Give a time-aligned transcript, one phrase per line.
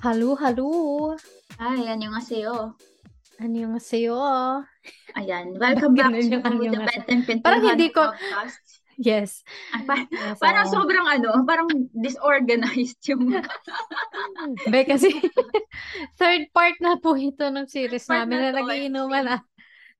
[0.00, 0.68] Hello, hello.
[1.60, 2.76] Ay, annyeonghaseyo.
[3.40, 4.16] Annyeonghaseyo.
[5.16, 6.40] Ayan, welcome back to yung
[6.72, 6.80] the.
[6.88, 8.60] Bed and Pintuhan Parang hindi ko- podcast.
[9.00, 9.40] Yes.
[9.72, 10.72] Ay, pa- yes parang oo.
[10.76, 13.32] sobrang ano, parang disorganized yung
[14.72, 15.08] Be, kasi
[16.20, 19.36] third part na po ito ng series part namin na na nagiinuman na.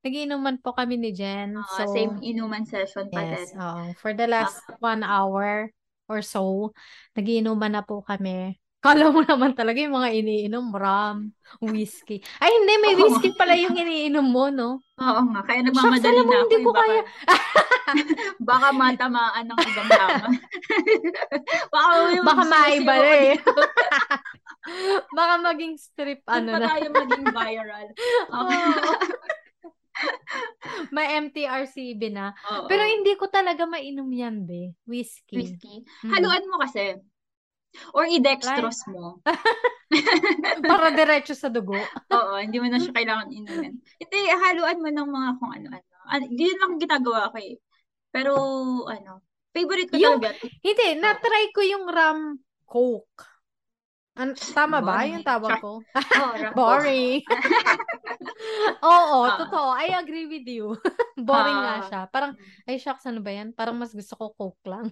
[0.05, 1.57] Nagiinuman po kami ni Jen.
[1.57, 3.53] uh, So, same inuman session pa yes.
[3.53, 3.61] din.
[3.61, 3.82] oo.
[3.96, 5.73] For the last one hour
[6.05, 6.73] or so,
[7.17, 8.60] nagiinuman na po kami.
[8.80, 12.25] Kala mo naman talaga yung mga iniinom, rum, whiskey.
[12.41, 13.12] Ay, hindi, may Oo.
[13.12, 14.80] whiskey pala yung iniinom mo, no?
[14.97, 16.45] Oo nga, kaya Shucks, nagmamadali alam mo, na ako.
[16.48, 17.03] hindi eh, ko baka, kaya.
[18.51, 20.27] baka matamaan ng ibang tama.
[21.77, 23.33] baka yung Baka maiba eh.
[25.17, 26.69] Baka maging strip ano pa na.
[26.77, 27.87] tayo maging viral.
[28.33, 28.48] Oo.
[28.48, 28.92] Oo.
[30.95, 32.33] May MTRCB na.
[32.48, 32.65] Oo.
[32.69, 34.73] Pero hindi ko talaga mainom yan, be.
[34.89, 35.37] Whiskey.
[35.37, 35.84] Whiskey.
[36.05, 36.12] Mm.
[36.12, 36.97] Haluan mo kasi.
[37.95, 39.23] Or i-dextrose mo.
[40.70, 41.78] Para diretso sa dugo.
[42.14, 43.78] Oo, hindi mo na siya kailangan inumin.
[43.78, 45.86] Hindi, haluan mo ng mga kung ano-ano.
[46.11, 47.58] Ano, yun lang ginagawa ko eh.
[48.11, 48.33] Pero,
[48.86, 49.22] ano,
[49.55, 50.34] favorite ko Yung- talaga.
[50.62, 52.20] Hindi, na-try ko yung rum
[52.67, 53.22] coke.
[54.19, 55.12] An- tama ba Boring.
[55.17, 55.73] yung tawag ko?
[56.20, 57.23] Oh, Boring.
[58.83, 59.39] Oo, Ah.
[59.39, 59.70] totoo.
[59.73, 60.75] I agree with you.
[61.17, 61.86] Boring nga Ah.
[61.86, 62.00] siya.
[62.11, 62.34] Parang,
[62.67, 63.55] ay shucks, ano ba yan?
[63.55, 64.91] Parang mas gusto ko coke lang.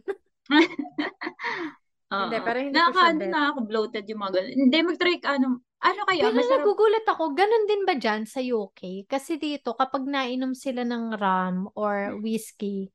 [2.09, 4.57] Hindi, pero hindi ko Nakaka, siya ano ako bloated yung mga ganun.
[4.57, 6.53] Hindi, mag-try ka, ano, ano kaya, Pero masarap.
[6.59, 9.07] nagugulat ako, ganun din ba dyan sa UK?
[9.07, 12.91] Kasi dito, kapag nainom sila ng rum or whiskey,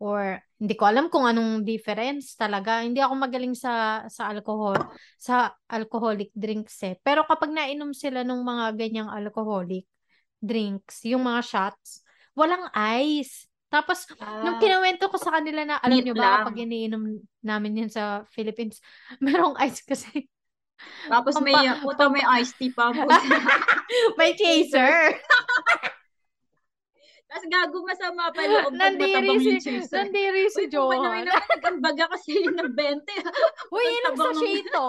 [0.00, 2.80] or hindi ko alam kung anong difference talaga.
[2.80, 4.80] Hindi ako magaling sa sa alcohol,
[5.20, 6.96] sa alcoholic drinks eh.
[7.04, 9.84] Pero kapag nainom sila ng mga ganyang alcoholic
[10.40, 12.00] drinks, yung mga shots,
[12.32, 13.49] walang ice.
[13.70, 14.02] Tapos,
[14.42, 16.32] nung Ah, kinawento ko sa kanila na, alam nyo ba, lang.
[16.42, 17.02] kapag iniinom
[17.40, 18.82] namin yan sa Philippines,
[19.24, 20.26] merong ice kasi.
[21.06, 22.88] Tapos may, Pampa- puta may iced tea pa.
[22.90, 23.20] puta.
[24.18, 25.12] May chaser.
[27.30, 29.92] Tapos gago masama pa loob pag Nandiri matabang si, yung chaser.
[30.02, 31.22] nandiri si Uy, puta naman Johan.
[31.28, 33.70] naman, nag-ambaga kasi yun ng 20.
[33.70, 34.86] Uy, inom sa shito.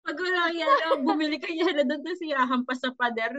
[0.00, 3.30] Pag wala yan, bumili ka yan doon sa sirahan pa sa pader.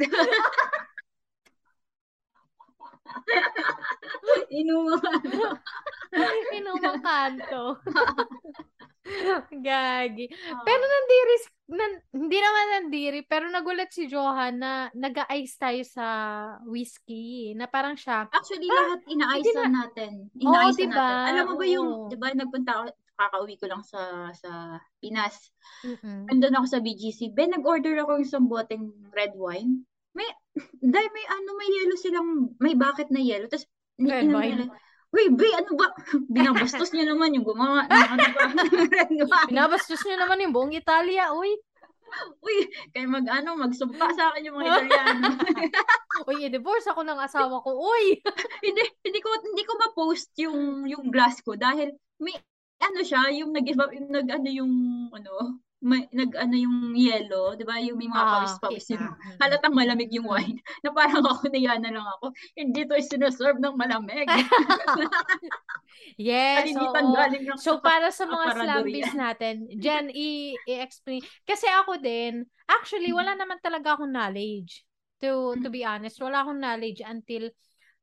[4.59, 5.21] Inuman.
[6.57, 7.79] Inom ang kanto.
[9.65, 10.25] Gagi.
[10.61, 11.35] Pero nandiri,
[11.73, 16.05] nan, hindi naman nandiri, pero nagulat si Johan na nag-ice tayo sa
[16.67, 17.57] whiskey.
[17.57, 20.11] Na parang siya, Actually, lahat hindi ina-icean natin.
[20.37, 21.01] Oo, Ina-icean diba?
[21.01, 21.29] natin.
[21.33, 22.09] Alam mo ba yung, Oo.
[22.13, 22.83] di ba, nagpunta ako,
[23.21, 25.53] kakauwi ko lang sa sa Pinas.
[25.85, 27.33] mm Nandun ako sa BGC.
[27.33, 29.85] Ben, nag-order ako ng isang boteng red wine.
[30.13, 30.27] May,
[30.83, 32.29] dahil may ano, may yellow silang,
[32.59, 33.47] may bucket na yellow.
[33.47, 33.67] Tapos,
[34.01, 34.67] Red wine.
[35.11, 35.91] Uy, be, ano ba?
[36.33, 38.27] Binabastos niyo naman yung gumawa ng ano
[39.27, 39.43] ba?
[39.51, 41.35] Pinabastos niyo naman yung buong Italia.
[41.35, 41.51] Uy,
[42.43, 45.31] Uy, kayo mag, ano, magsumpa sa akin yung mga Italiano.
[46.27, 47.71] uy, i-divorce ako ng asawa ko.
[47.71, 48.19] Uy!
[48.67, 52.35] hindi, hindi ko, hindi ko ma-post yung, yung glass ko dahil may,
[52.83, 54.73] ano siya, yung nag yung nag, ano yung,
[55.15, 57.81] ano, may, nag, ano yung yellow, di ba?
[57.81, 59.37] Yung may mga Ah, pawis-pawis Mm.
[59.41, 60.61] halatang malamig yung wine.
[60.85, 62.29] Na parang ako, niya na lang ako.
[62.53, 64.29] Hindi to sinaserve ng malamig.
[66.21, 66.93] Yes, oo.
[66.93, 68.53] galing lang So, para sa mga
[69.09, 69.15] yan.
[69.17, 71.25] natin, Jen, i- i-explain.
[71.49, 74.85] Kasi ako din, actually, wala naman talaga akong knowledge.
[75.21, 77.49] To, to be honest, wala akong knowledge until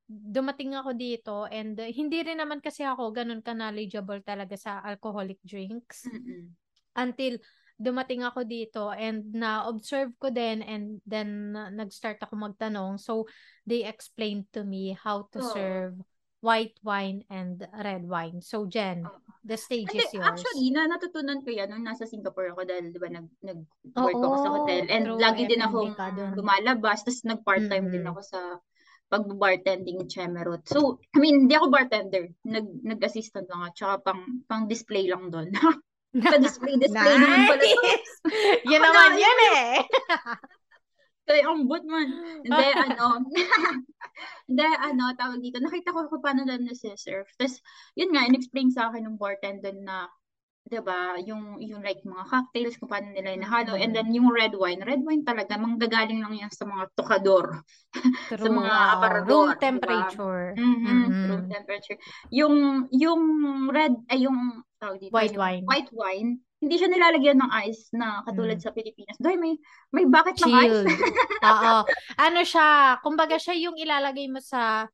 [0.08, 5.36] dumating ako dito and uh, hindi rin naman kasi ako ganun ka-knowledgeable talaga sa alcoholic
[5.44, 6.48] drinks Mm-mm.
[6.96, 7.36] until
[7.78, 12.98] dumating ako dito and na-observe ko din and then uh, nag-start ako magtanong.
[12.98, 13.30] So,
[13.64, 15.52] they explained to me how to Oo.
[15.54, 15.94] serve
[16.38, 18.42] white wine and red wine.
[18.42, 19.18] So, Jen, Oo.
[19.46, 20.26] the stage Hindi, is yours.
[20.26, 24.36] actually, na natutunan ko yan nung nasa Singapore ako dahil, di ba, nag, nag-work ako
[24.42, 24.82] sa hotel.
[24.90, 26.30] And true, lagi din F&B dun.
[26.34, 27.06] lumalabas.
[27.06, 28.12] Tapos nag-part-time din Mm-mm.
[28.14, 28.40] ako sa
[29.08, 30.68] pag-bartending in Chemerot.
[30.68, 32.28] So, I mean, hindi ako bartender.
[32.44, 33.72] Nag, nag-assistant lang ako.
[33.74, 35.48] Tsaka pang, pang display lang doon.
[36.28, 37.62] sa display, display naman pala.
[37.62, 37.82] to.
[37.84, 38.12] Nice!
[38.70, 39.70] Yan Ako naman na, yan eh!
[41.28, 42.08] Kaya ang but man.
[42.40, 43.20] Hindi, ano,
[44.48, 45.60] hindi, ano, tawag dito.
[45.60, 47.28] Nakita ko kung paano lang nasi-serve.
[47.36, 47.60] Tapos,
[47.96, 50.08] yun nga, in-explain sa akin ng bartender na,
[50.68, 54.52] 'di ba, yung yung like mga cocktails kung paano nila inahalo and then yung red
[54.52, 57.64] wine, red wine talaga manggagaling lang yan sa mga tokador.
[58.28, 60.52] True, mga aparador, Room temperature.
[60.60, 61.24] Mhm, Mhm.
[61.24, 61.98] room temperature.
[62.28, 62.56] Yung
[62.92, 63.22] yung
[63.72, 65.64] red ay yung tawag dito, White wine.
[65.66, 68.64] white wine, hindi siya nilalagyan ng ice na katulad Mm.
[68.64, 69.16] sa Pilipinas.
[69.18, 69.54] Dahil may
[69.90, 70.82] may bucket ng ice.
[71.50, 71.74] Oo.
[72.18, 72.66] Ano siya,
[72.98, 74.86] kumbaga siya yung ilalagay mo sa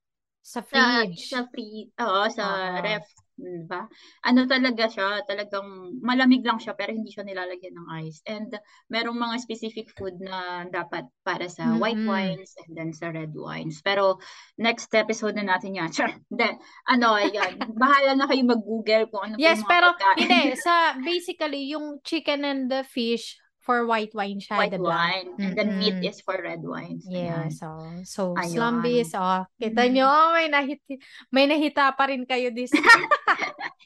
[0.44, 1.24] sa sa fridge.
[1.32, 2.84] sa free, oo, sa Oo.
[2.84, 3.06] ref.
[3.34, 3.82] Di ba?
[4.22, 8.22] Ano talaga siya, talagang malamig lang siya pero hindi siya nilalagyan ng ice.
[8.30, 8.54] And
[8.86, 11.82] merong mga specific food na dapat para sa Mm-mm.
[11.82, 13.82] white wines and then sa red wines.
[13.82, 14.22] Pero
[14.54, 15.90] next episode na natin yan.
[15.90, 17.58] Char, then, ano, yan.
[17.82, 20.30] Bahala na kayo mag-google kung ano Yes, pero pagkain.
[20.30, 20.42] hindi.
[20.62, 24.92] Sa, basically, yung chicken and the fish for white wine siya, white diba?
[24.92, 25.28] wine.
[25.40, 27.08] And then meat is for red wines.
[27.08, 27.48] Ayan.
[27.48, 27.68] Yes, so,
[28.04, 28.52] so Ayun.
[28.52, 29.92] slumbies, oh, kita Mm.
[29.96, 30.92] nyo, oh, may nahita,
[31.32, 32.70] may nahita pa rin kayo this.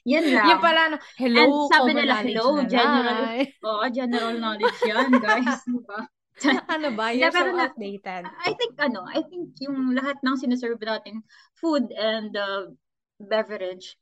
[0.04, 0.46] Yan lang.
[0.50, 3.22] yung pala, no, hello, And sabi nila, hello, general.
[3.70, 5.62] Oo, general knowledge yan, guys.
[5.62, 6.00] Diba?
[6.70, 7.10] ano ba?
[7.10, 8.22] You're so outdated.
[8.26, 11.22] I think, ano, I think yung lahat ng sinaserve natin,
[11.54, 12.70] food and uh,
[13.19, 13.98] beverage,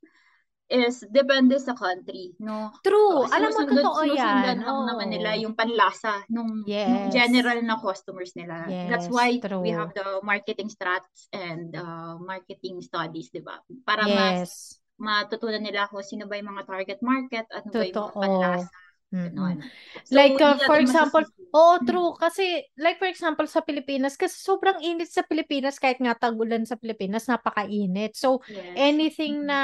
[0.67, 2.75] is depende sa country, no?
[2.83, 3.23] True.
[3.23, 4.59] Oo, Alam mo, totoo yan.
[4.59, 4.83] lang Oo.
[4.83, 7.15] naman nila yung panlasa nung, nung Yes.
[7.15, 8.67] general na customers nila.
[8.91, 9.63] That's Yes, why true.
[9.63, 13.63] we have the marketing strats and uh, marketing studies, di ba?
[13.87, 14.83] Para mas Yes.
[14.97, 18.67] matutunan nila kung sino ba yung mga target market, ano ba yung mga Totoo.
[19.15, 19.33] Mm-mm.
[19.33, 19.63] Ganun.
[20.11, 21.47] Like, uh, for example, masisisi.
[21.57, 21.87] Oo, Mm.
[21.89, 22.13] true.
[22.21, 26.77] Kasi, like for example, sa Pilipinas, kasi sobrang init sa Pilipinas, kahit nga tag-ulan sa
[26.77, 28.13] Pilipinas, napakainit.
[28.19, 28.67] So, Yes.
[28.77, 29.49] anything Mm.
[29.49, 29.59] na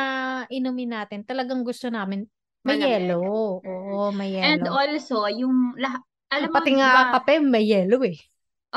[0.49, 2.25] inumin natin, talagang gusto namin,
[2.65, 3.61] may yellow.
[3.67, 4.73] Oo, may And yellow.
[4.73, 6.03] also, yung lahat,
[6.33, 8.19] alam mo, Pati nga ba, kape, may yellow eh.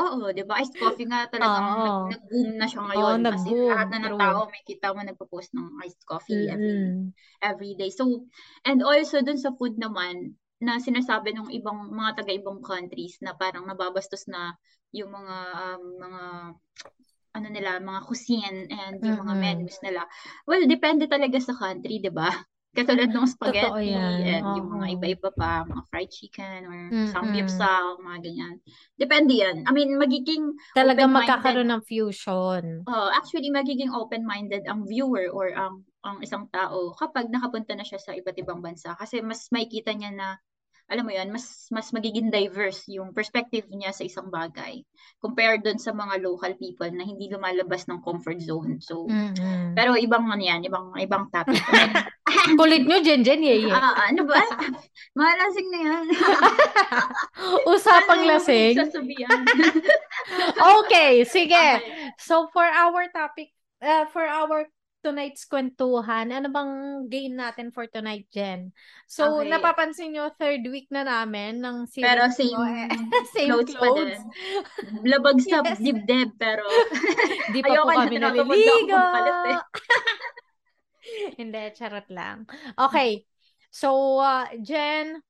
[0.04, 3.20] oo, di ba, iced coffee nga talagang nag- nag-boom na siya ngayon.
[3.32, 3.64] Kasi nag-boom.
[3.72, 4.20] lahat na ng True.
[4.20, 7.14] tao, may kita mo nagpo-post ng iced coffee every, Mm-mm.
[7.40, 7.90] every day.
[7.92, 8.28] So,
[8.68, 13.68] and also dun sa food naman, na sinasabi ng ibang mga taga-ibang countries na parang
[13.68, 14.56] nababastos na
[14.96, 16.22] yung mga um, mga
[17.36, 19.44] ano nila, mga cuisine and yung mga Mm-mm.
[19.44, 20.08] menus nila.
[20.48, 22.32] Well, depende talaga sa country, 'di ba?
[22.76, 27.08] Katulad ng spaghetti and yung mga iba-iba pa, mga fried chicken or Mm-mm.
[27.08, 28.56] samgyeopsal, mga ganyan.
[29.00, 29.64] Depende yan.
[29.64, 31.08] I mean, magiging open-minded.
[31.08, 32.84] magkakaroon ng fusion.
[32.84, 37.98] Oh, actually magiging open-minded ang viewer or ang ang isang tao kapag nakapunta na siya
[37.98, 40.28] sa iba't ibang bansa kasi mas makikita niya na
[40.86, 44.86] alam mo yan, mas mas magiging diverse yung perspective niya sa isang bagay
[45.18, 48.78] compared doon sa mga local people na hindi lumalabas ng comfort zone.
[48.86, 49.74] So, Mm-mm.
[49.74, 51.58] pero ibang ano yan, ibang ibang topic.
[52.60, 53.74] Kulit nyo, Jen Jen, ye, ye.
[53.74, 54.38] Ah, ano ba?
[55.18, 56.06] Malasing na yan.
[57.66, 58.78] Usapang Ano lasing.
[58.78, 59.42] Sasabihan.
[60.86, 61.58] Okay, sige.
[61.82, 62.14] Okay.
[62.22, 63.50] So for our topic,
[63.82, 64.70] uh, for our
[65.06, 66.74] tonight's kwentuhan, ano bang
[67.14, 68.74] game natin for tonight, Jen?
[69.06, 69.50] So, Okay.
[69.54, 72.90] napapansin nyo, third week na namin ng series Pero ko, same, eh.
[73.38, 74.18] Same clothes, clothes.
[75.06, 75.80] Labag sa Yes.
[75.86, 76.66] dibdib, pero
[77.54, 78.98] Di pa ayoko po na kami na naliligo.
[78.98, 79.60] magpalit eh.
[81.40, 82.48] Hindi, charot lang.
[82.78, 83.26] Okay.
[83.72, 85.22] So, uh, Jen,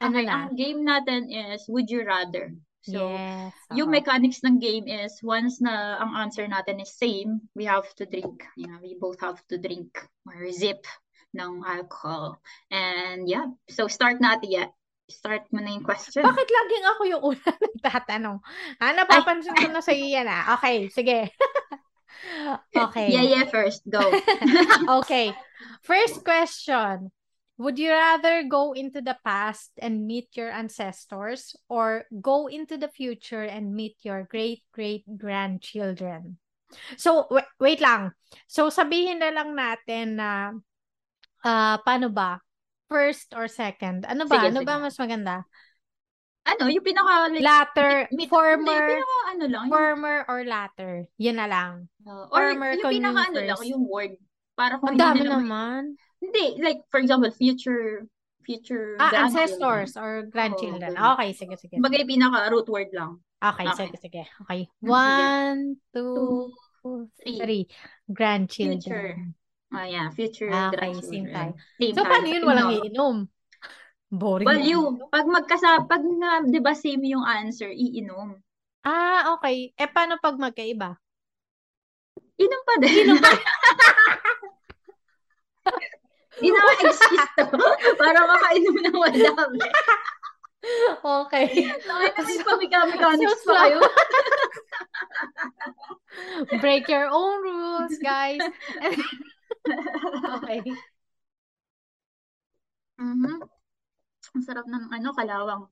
[0.00, 0.38] ano Okay, na?
[0.46, 2.54] ang game natin is Would You Rather.
[2.88, 3.52] So, yes.
[3.76, 3.96] yung oo.
[4.00, 8.48] mechanics ng game is once na ang answer natin is same, we have to drink.
[8.56, 9.92] Yeah, we both have to drink
[10.24, 10.88] or zip
[11.36, 12.40] ng alcohol.
[12.72, 14.70] And yeah, so start natin yeah.
[15.08, 16.20] Start mo na yung question.
[16.20, 18.38] Bakit laging ako yung una nagtatanong?
[18.76, 20.60] Ah, napapansin ko na sa iyo yan ah.
[20.60, 21.32] Okay, sige.
[22.84, 23.08] okay.
[23.16, 23.88] Yeah, yeah, first.
[23.88, 24.04] Go.
[25.00, 25.32] Okay.
[25.80, 27.08] First question.
[27.58, 32.86] Would you rather go into the past and meet your ancestors or go into the
[32.86, 36.38] future and meet your great great grandchildren?
[36.94, 38.14] So, wa- wait lang.
[38.46, 40.54] So, sabihin na lang natin na
[41.42, 42.38] ah paano ba?
[42.86, 44.06] First or second?
[44.06, 44.38] Ano ba?
[44.38, 44.68] Sige, ano sige.
[44.70, 45.42] ba mas maganda?
[46.48, 50.92] ano, yung pinaka, like, Latter, meet- hindi, former, pinaka, ano lang, yung, former or latter?
[51.20, 51.72] Yun na lang.
[52.08, 54.16] uh, or former yung pinaka, ano lang, yung word.
[54.56, 55.82] Para kung Ang hindi dami nila, naman.
[56.18, 58.06] Hindi, like, for example, future,
[58.42, 60.96] future Ah, ancestors or grandchildren.
[60.96, 61.14] ganun.
[61.14, 61.76] Okay, sige, sige.
[61.76, 63.20] Kumbaga, yung pinaka root word lang.
[63.38, 63.76] Okay, Okay.
[63.86, 64.22] sige, sige.
[64.46, 64.60] Okay.
[64.66, 64.82] Sige.
[64.82, 65.60] One,
[65.94, 66.50] two,
[67.22, 67.38] three.
[67.38, 67.62] three.
[68.10, 69.36] Grandchildren.
[69.68, 71.12] Ah, yeah, future okay, grandchildren.
[71.12, 71.52] same time.
[71.76, 72.10] Same So, time.
[72.10, 72.42] paano yun?
[72.48, 72.76] Walang No.
[72.80, 73.16] iinom?
[74.08, 74.48] Boring.
[74.48, 74.80] Well, you,
[75.12, 78.40] pag magkasa, pag na, di ba same yung answer, iinom.
[78.80, 79.76] Ah, okay.
[79.76, 80.96] Eh, paano pag magkaiba?
[82.40, 82.94] Inom pa din.
[83.04, 83.28] Inom pa.
[86.38, 87.44] Di na excuse to.
[88.00, 89.60] Para makainom ng madami.
[91.02, 91.70] Okay.
[91.86, 93.78] Nakita ko pa mechanics So pa kayo.
[96.62, 98.42] Break your own rules, guys.
[100.38, 100.60] okay.
[102.98, 103.38] Mhm.
[104.34, 105.62] Ang sarap ng ano, kalawang.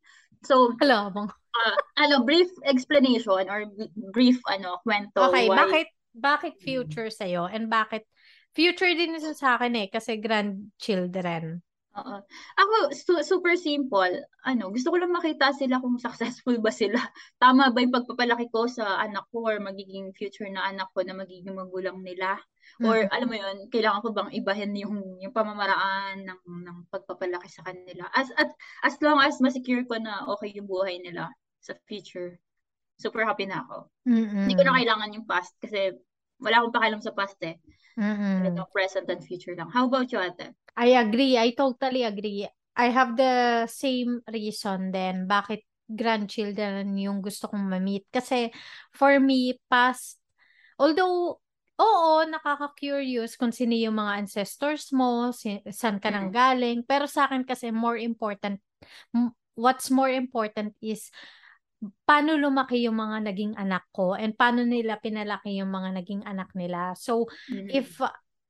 [0.47, 1.29] So, bang.
[1.57, 3.67] uh, ano, brief explanation or
[4.15, 7.45] brief ano, kwento Okay, why bakit bakit future sa'yo?
[7.51, 8.09] And bakit
[8.57, 11.45] future din isa sa akin eh kasi grandchildren.
[11.97, 12.17] Oo.
[12.61, 14.21] Ako, su- super simple.
[14.45, 17.01] Ano, gusto ko lang makita sila kung successful ba sila.
[17.43, 21.17] Tama ba yung pagpapalaki ko sa anak ko or magiging future na anak ko na
[21.17, 22.37] magiging magulang nila?
[22.85, 23.09] Or Mm.
[23.15, 28.05] alam mo yun, kailangan ko bang ibahin yung yung pamamaraan ng ng pagpapalaki sa kanila.
[28.13, 28.53] As at
[28.85, 31.33] as long as masecure ko na okay yung buhay nila
[31.65, 32.37] sa future.
[33.01, 33.89] Super happy na ako.
[34.45, 35.97] Hindi ko na kailangan yung past kasi
[36.41, 37.57] wala akong pakialam sa past eh.
[37.97, 38.45] Mm-mm.
[38.45, 39.73] Talagang present and future lang.
[39.73, 40.53] How about you, ate?
[40.77, 41.41] I agree.
[41.41, 42.45] I totally agree.
[42.77, 48.05] I have the same reason then bakit grandchildren yung gusto kong ma-meet.
[48.13, 48.53] Kasi
[48.93, 50.21] for me, past,
[50.77, 51.41] although,
[51.81, 56.85] oo, nakaka-curious kung sino yung mga ancestors mo, si, saan ka nang galing.
[56.85, 58.61] Pero sa akin kasi more important,
[59.17, 61.09] m- what's more important is
[62.09, 66.49] paano lumaki yung mga naging anak ko and paano nila pinalaki yung mga naging anak
[66.57, 66.97] nila.
[66.97, 67.69] So, Mhm.
[67.71, 68.01] if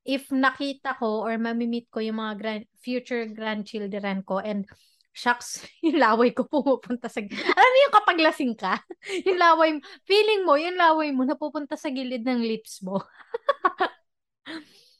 [0.07, 4.63] if nakita ko or mamimit ko yung mga grand, future grandchildren ko and
[5.11, 8.79] shucks, yung laway ko pumupunta sa Alam mo yung kapag lasing ka,
[9.27, 9.75] yung laway,
[10.07, 13.03] feeling mo, yung laway mo napupunta sa gilid ng lips mo.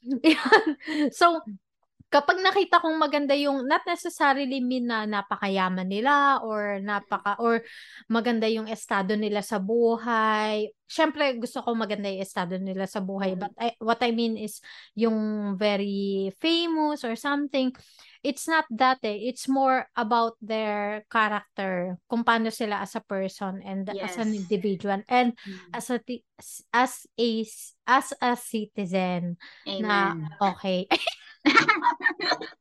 [0.27, 0.65] Yan.
[1.11, 1.39] So,
[2.07, 7.59] kapag nakita kong maganda yung not necessarily mean na napakayaman nila or napaka or
[8.07, 10.71] maganda yung estado nila sa buhay.
[10.87, 14.63] Syempre gusto ko maganda yung estado nila sa buhay but I, what I mean is
[14.95, 17.75] yung very famous or something.
[18.23, 19.27] It's not that eh.
[19.27, 24.47] It's more about their character, kung paano sila as a person and as an Yes.
[24.47, 25.75] individual and Mm.
[25.75, 25.99] as a
[26.71, 27.29] as a
[27.87, 29.35] as a citizen
[29.83, 30.39] na Amen.
[30.39, 30.87] okay.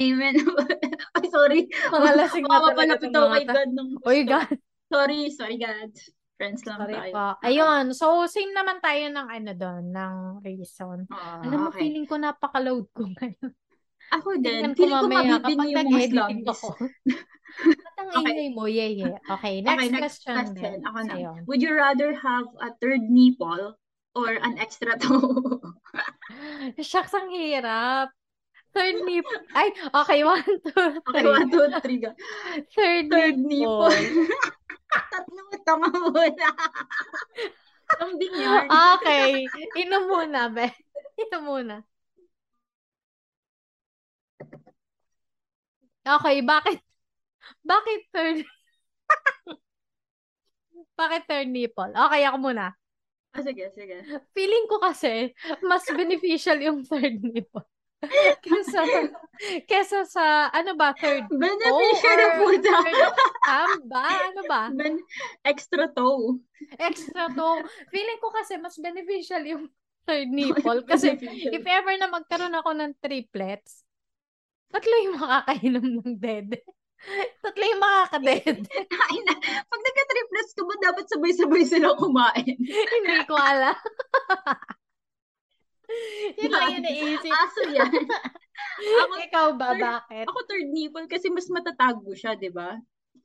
[0.00, 0.34] Amen.
[1.16, 1.60] Ay, sorry.
[1.68, 4.20] Mga lasing na talaga ako mga kay God ng Oy.
[4.24, 4.56] God.
[4.88, 5.92] Sorry, sorry God.
[6.40, 7.12] Friends lang Sorry tayo.
[7.12, 7.24] po.
[7.44, 7.84] Ayun.
[7.94, 11.06] So, same naman tayo ng ano doon, ng reason.
[11.12, 11.86] Ah, Alam mo, okay.
[11.86, 13.52] feeling ko napaka-load ko ngayon.
[14.10, 14.44] Ako din.
[14.44, 16.48] Tingnan ko Feeling ko mabitin kapag yung mga slumbies.
[16.50, 16.68] ako.
[18.02, 18.24] Ang Okay.
[18.26, 18.64] ingay mo?
[18.64, 19.16] Yeah, yeah.
[19.28, 20.74] Okay, next Okay, next question, question.
[20.82, 21.12] Ako na.
[21.14, 21.30] Sa'yo.
[21.46, 23.76] Would you rather have a third nipple
[24.14, 25.60] or an extra toe?
[26.80, 28.12] Shucks, ang hirap.
[28.72, 29.24] Third nip.
[29.52, 30.24] Ay, okay.
[30.24, 31.28] One, two, Okay, three.
[31.28, 31.98] one, two, three.
[32.00, 32.10] go.
[32.72, 33.88] Third, Third nipple.
[33.92, 34.26] nipple.
[35.12, 36.48] Tatlong tanga muna.
[38.00, 38.64] Lambing yan.
[38.68, 39.44] Okay.
[39.76, 40.68] Inom muna, be.
[41.20, 41.76] Inom muna.
[46.02, 46.80] Okay, bakit?
[47.62, 48.36] Bakit third?
[50.98, 51.92] bakit third nipple?
[51.92, 52.74] Okay, ako muna.
[53.32, 53.96] Ah, sige, sige.
[54.36, 55.32] Feeling ko kasi,
[55.64, 57.64] mas beneficial yung third nipple.
[58.44, 58.82] kesa,
[59.64, 62.72] kesa sa, ano ba, third Beneficial na puta.
[62.82, 63.14] third
[63.46, 64.04] thumb ba?
[64.26, 64.62] Ano ba?
[64.74, 64.98] Ben,
[65.46, 66.42] extra toe.
[66.82, 67.62] Extra to.
[67.94, 69.70] Feeling ko kasi mas beneficial yung
[70.02, 70.82] third nipple.
[70.82, 71.14] Kasi
[71.54, 73.86] if ever na magkaroon ako ng triplets,
[74.68, 76.58] tatlo yung makakainom ng dede.
[77.38, 78.62] Tatlo yung makakadede.
[78.86, 82.54] Ay, na, pag nagka-triplets ka ba, dapat sabay-sabay sila kumain.
[82.94, 83.74] Hindi ko alam.
[86.38, 87.32] Yun lang yung naisip.
[87.32, 87.92] Aso yan.
[89.02, 90.24] Ako, Ikaw ba, third- bakit?
[90.24, 92.78] ako third nipple kasi mas matatago siya, di ba?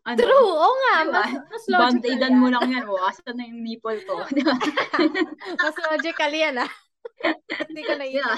[0.03, 0.17] Ano?
[0.19, 0.95] True, oo nga.
[1.03, 1.23] Diba?
[1.23, 2.39] Mas, mas logical Band-aidan yan.
[2.39, 2.83] mo lang yan.
[2.87, 4.23] O, asa na yung nipple ko.
[4.27, 4.55] Di ba?
[5.57, 6.71] Mas logical yan, ah.
[7.67, 8.35] Hindi ko naisip Yeah.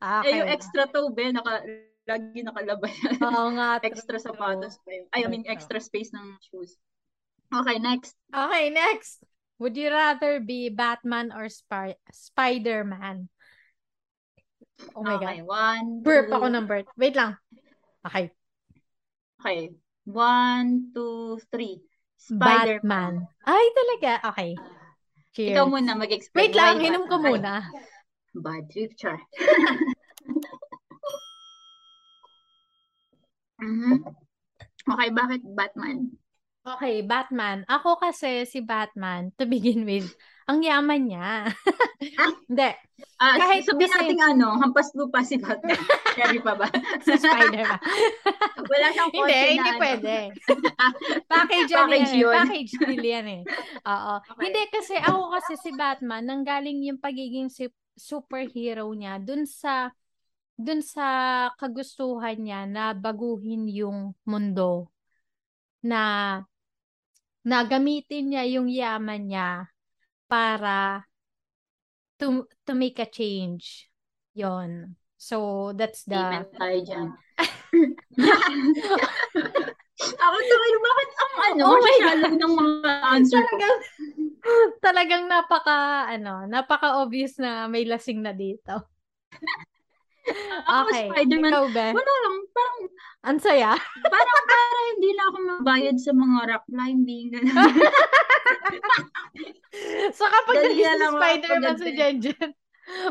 [0.00, 0.56] Ah, Eh, yung okay.
[0.56, 1.64] extra toe, be, naka,
[2.04, 3.16] lagi nakalabay yan.
[3.20, 3.80] Oo nga.
[3.88, 4.26] extra true.
[4.30, 5.04] sapatos pa yun.
[5.12, 6.76] Ay, I mean, extra space ng shoes.
[7.52, 8.16] Okay, next.
[8.32, 9.24] Okay, next.
[9.62, 13.30] Would you rather be Batman or Spy- Spider-Man?
[14.98, 15.46] Oh my okay, God.
[15.46, 16.86] one, Burp two, ako ng burp.
[16.98, 17.38] Wait lang.
[18.02, 18.34] Okay.
[19.38, 19.70] Okay.
[20.04, 21.80] One, two, three.
[22.18, 23.22] Spider-Man.
[23.22, 23.46] Batman.
[23.46, 24.12] Ay, talaga.
[24.34, 24.50] Okay.
[25.34, 25.54] Cheers.
[25.54, 26.40] Ikaw muna mag-explain.
[26.42, 27.62] Wait lang, Why inom ko muna.
[28.34, 29.22] Bad trip, char.
[33.58, 34.02] Mhm.
[34.84, 36.12] Okay, bakit Batman?
[36.64, 37.64] Okay, Batman.
[37.68, 40.08] Ako kasi si Batman, to begin with,
[40.44, 41.48] ang yaman niya.
[42.48, 42.72] Hindi,
[43.18, 45.76] Ah, Kahit sabihin kasi- natin ano, hampas lupa si Batman.
[46.16, 46.68] Carry pa ba?
[47.02, 47.80] si Spider-Man.
[48.70, 49.80] Wala siyang hindi, kotse na hindi ano.
[49.80, 50.14] pwede.
[51.26, 51.90] Package Package yan.
[51.90, 52.14] eh.
[52.14, 52.34] yun.
[52.38, 53.42] Package deal yan eh.
[53.82, 54.12] Oo.
[54.20, 54.42] Okay.
[54.46, 59.90] Hindi kasi ako kasi si Batman, nanggaling yung pagiging si superhero niya dun sa
[60.54, 64.90] dun sa kagustuhan niya na baguhin yung mundo
[65.82, 66.40] na
[67.44, 69.68] na gamitin niya yung yaman niya
[70.30, 71.04] para
[72.16, 73.92] to, to make a change.
[74.32, 74.96] Yon.
[75.20, 76.16] So, that's the...
[76.16, 77.08] Amen tayo dyan.
[80.24, 83.78] Ako tuloy, bakit ang ano, Oh my shallow ng mga answer talagang,
[84.82, 85.78] talagang napaka,
[86.10, 88.84] ano, napaka-obvious na may lasing na dito.
[90.64, 91.86] Ako Okay, Spider-Man, ikaw ba?
[91.92, 92.78] wala lang, parang,
[93.24, 93.72] Ang saya.
[94.04, 97.28] parang para hindi na ako mabayad sa mga rock climbing.
[100.14, 101.96] So kapag naging na Spider-Man si pagdating.
[102.22, 102.50] Jenjen,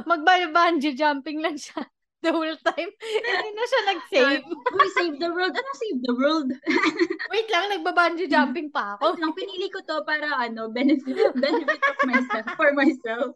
[0.08, 1.84] magba-bungee jumping lang siya
[2.24, 2.92] the whole time.
[3.04, 4.44] Hindi na siya nag-save.
[4.48, 5.52] We save the world.
[5.52, 6.50] Ano save the world?
[7.36, 9.12] Wait lang, nagba-bungee jumping pa ako.
[9.12, 13.36] Wait lang, pinili ko to para ano, benefit, benefit of myself, for myself.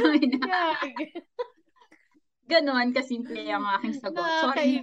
[0.00, 1.12] Yag.
[2.48, 4.32] Ganon kasimple ang aking sagot.
[4.40, 4.82] Sorry.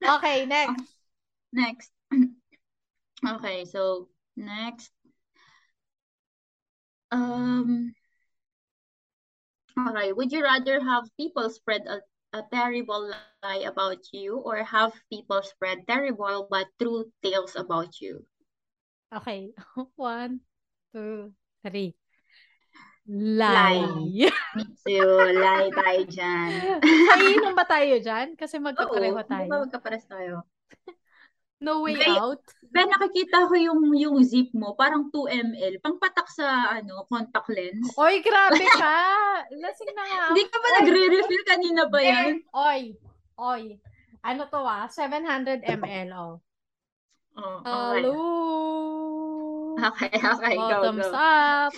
[0.00, 0.88] Okay, next.
[1.52, 1.92] Next.
[3.20, 4.90] Okay, so next.
[7.12, 7.94] Um,
[9.78, 12.00] okay, would you rather have people spread a,
[12.32, 18.24] a terrible lie about you or have people spread terrible but true tales about you?
[19.14, 19.52] Okay.
[19.96, 20.40] One,
[20.92, 21.32] two,
[21.64, 21.94] three.
[23.02, 24.30] Lie.
[24.54, 25.10] Me too.
[25.34, 26.50] Lie tayo dyan.
[26.82, 28.38] Maiinom ba tayo dyan?
[28.38, 29.48] Kasi magkapareho Oo, tayo.
[29.50, 30.46] ba magkapares tayo?
[31.62, 32.42] No way May- out.
[32.74, 37.86] Ben, nakikita ko yung yung zip mo, parang 2 ml, pangpatak sa ano, contact lens.
[37.94, 38.98] Oy, grabe ka.
[39.52, 40.22] Lasing na nga.
[40.34, 42.42] Hindi ka ba nagre-refill kanina ba yan?
[42.50, 42.98] Oy,
[43.38, 43.62] oy.
[44.22, 44.90] Ano to ah?
[44.90, 46.34] 700 ml, oh.
[47.32, 48.02] Oh, okay.
[48.02, 48.14] Hello.
[49.82, 51.16] Okay, okay, go, Bottoms go.
[51.18, 51.72] up.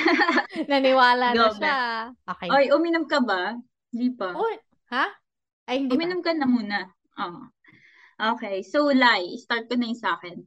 [0.70, 1.78] Naniwala na Go, siya.
[2.22, 2.48] Okay.
[2.54, 3.58] Oy, uminom ka ba?
[3.90, 4.30] Hindi pa.
[4.30, 4.54] Uy,
[4.94, 5.10] ha?
[5.66, 5.98] Ay, hindi ba?
[5.98, 6.78] Uminom ka na muna.
[7.18, 7.50] Oh.
[8.16, 9.34] Okay, so lie.
[9.42, 10.38] Start ko na yung sa akin.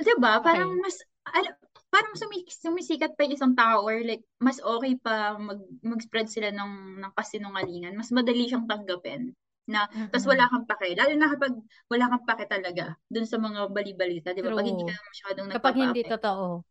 [0.00, 0.82] Diba, parang Okay.
[0.82, 0.96] mas,
[1.30, 1.58] al-
[1.92, 6.50] parang sumi- sumisikat pa yung isang tao or like, mas okay pa mag, mag-spread sila
[6.50, 7.94] ng, ng kasinungalingan.
[7.94, 9.30] Mas madali siyang tanggapin.
[9.68, 10.28] Na, tas Mm-mm.
[10.28, 10.92] wala kang pake.
[10.92, 11.54] Lalo na kapag
[11.88, 14.52] wala kang pake talaga dun sa mga bali-balita, di ba?
[14.52, 14.84] Pag hindi True.
[14.84, 16.64] ka masyadong Kapag hindi totoo.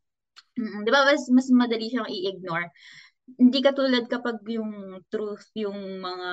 [0.57, 1.01] Mm, di ba?
[1.09, 2.69] Mas, mas madali siyang i-ignore.
[3.39, 6.29] Hindi katulad kapag yung truth, yung mga,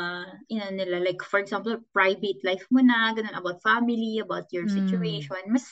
[0.52, 4.71] ina nila, like for example, private life mo na, ganun, about family, about your Mm.
[4.71, 5.67] situation, mas,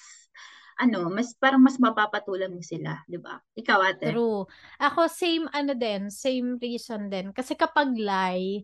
[0.80, 3.40] ano, mas, parang mas mapapatulan mo sila, di ba?
[3.58, 4.12] Ikaw, ate.
[4.14, 4.46] True.
[4.78, 7.34] Ako, same ano din, same reason din.
[7.34, 8.62] Kasi kapag lie,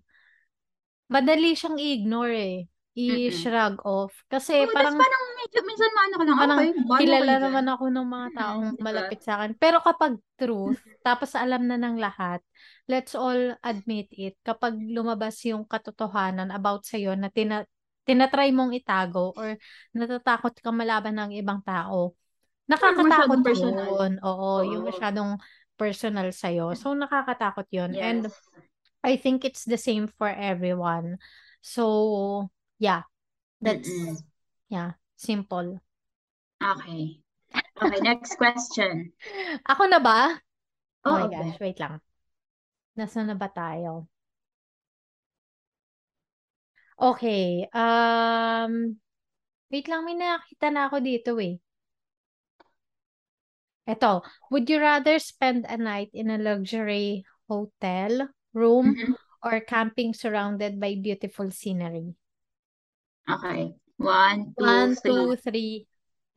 [1.10, 2.56] madali siyang i-ignore eh.
[2.94, 4.14] I-shrug off.
[4.30, 6.70] Kasi tas parang, parang medyo, minsan maano ka lang, parang okay,
[7.02, 8.84] kilala kayo naman ako ng mga taong Mm, diba?
[8.86, 9.50] malapit sa akin.
[9.58, 12.38] Pero kapag truth, tapos alam na ng lahat,
[12.86, 17.66] let's all admit it, kapag lumabas yung katotohanan about sa'yo na tina
[18.04, 19.56] tinatry mong itago or
[19.96, 22.12] natatakot ka malaban ng ibang tao,
[22.70, 24.20] nakakatakot yun.
[24.22, 24.88] Oo, yung Oo.
[24.92, 25.30] masyadong
[25.74, 26.76] personal sa'yo.
[26.78, 27.96] So, nakakatakot yun.
[27.98, 28.38] And Yes.
[29.04, 31.20] I think it's the same for everyone.
[31.60, 32.48] So,
[32.80, 33.04] yeah,
[33.60, 34.16] that's, Mm-mm.
[34.72, 35.80] yeah, simple.
[36.64, 37.20] Okay.
[37.76, 39.12] Okay, next question.
[39.70, 40.40] Ako na ba?
[41.04, 42.00] Oh my Oo, gosh, wait lang.
[42.96, 44.08] Nasaan na ba tayo?
[46.96, 48.96] Okay, um,
[49.68, 51.58] wait lang, may nakita na ako dito eh.
[53.84, 59.14] Eto, would you rather spend a night in a luxury hotel room Mhm.
[59.42, 62.14] or camping surrounded by beautiful scenery?
[63.26, 63.74] Okay.
[63.96, 65.10] One, two, One, three.
[65.10, 65.72] two, three,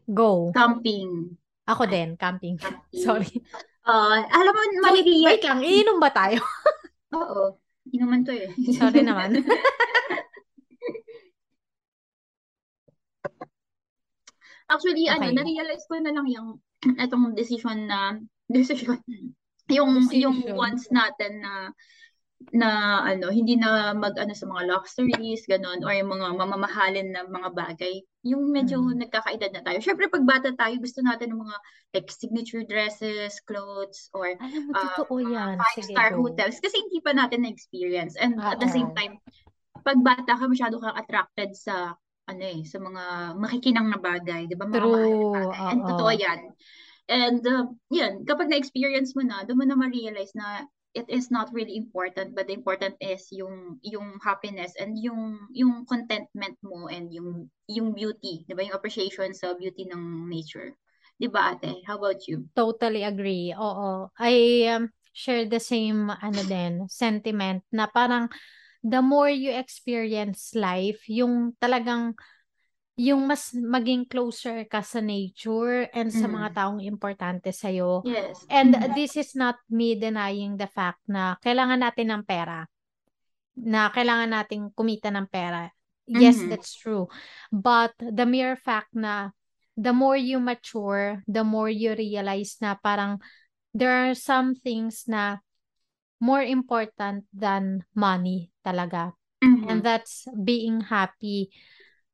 [0.05, 0.51] go.
[0.51, 1.37] Camping.
[1.63, 2.55] Ako din, camping.
[2.63, 2.99] Camping.
[2.99, 3.31] Sorry.
[3.83, 5.25] Uh, alam mo, So, maliliit.
[5.25, 6.39] wait lang, iinom ba tayo?
[7.17, 7.55] Oo.
[7.87, 8.51] Inuman to eh.
[8.75, 9.39] Sorry naman.
[14.67, 15.35] Actually, ano, Okay.
[15.35, 16.59] na-realize ko na lang yung
[16.99, 18.19] itong decision na
[18.51, 18.99] decision
[19.71, 20.55] yung yung Decision.
[20.55, 21.71] wants natin na
[22.53, 27.49] na ano hindi na mag-ano sa mga luxuries ganun or yung mga mamamahalin na mga
[27.51, 29.03] bagay yung medyo Mm.
[29.03, 31.57] nagkakaedad na tayo syempre pag bata tayo gusto natin ng mga
[31.97, 35.57] like signature dresses clothes or Alam mo, uh, totoo yan.
[35.57, 36.29] five Sige, star go.
[36.29, 39.17] hotels kasi hindi pa natin na-experience and at the same time
[39.81, 41.97] pag bata ka masyado kang attracted sa
[42.27, 45.31] ano eh sa mga makikinang na bagay 'di ba mga True.
[45.33, 45.89] bagay and Oo.
[45.89, 46.39] totoo yan
[47.09, 51.51] and uh, yan kapag na-experience mo na doon mo na ma-realize na it is not
[51.51, 57.11] really important but the important is yung yung happiness and yung yung contentment mo and
[57.11, 60.71] yung yung beauty 'di ba yung appreciation sa beauty ng nature
[61.17, 63.53] 'di ba ate how about you Totally agree.
[63.53, 64.09] Oo.
[64.17, 68.29] I um, share the same ano din, sentiment na parang
[68.85, 72.13] the more you experience life, yung talagang
[72.97, 76.57] yung mas maging closer ka sa nature and sa mga Mm.
[76.57, 78.01] taong importante sa'yo.
[78.01, 82.65] yes And this is not me denying the fact na kailangan natin ng pera.
[83.61, 85.69] Na kailangan nating kumita ng pera.
[86.09, 86.49] Yes, Mhm.
[86.49, 87.05] that's true.
[87.53, 89.29] But the mere fact na
[89.77, 93.21] the more you mature, the more you realize na parang
[93.77, 95.37] there are some things na
[96.17, 99.13] more important than money talaga.
[99.69, 101.53] And that's being happy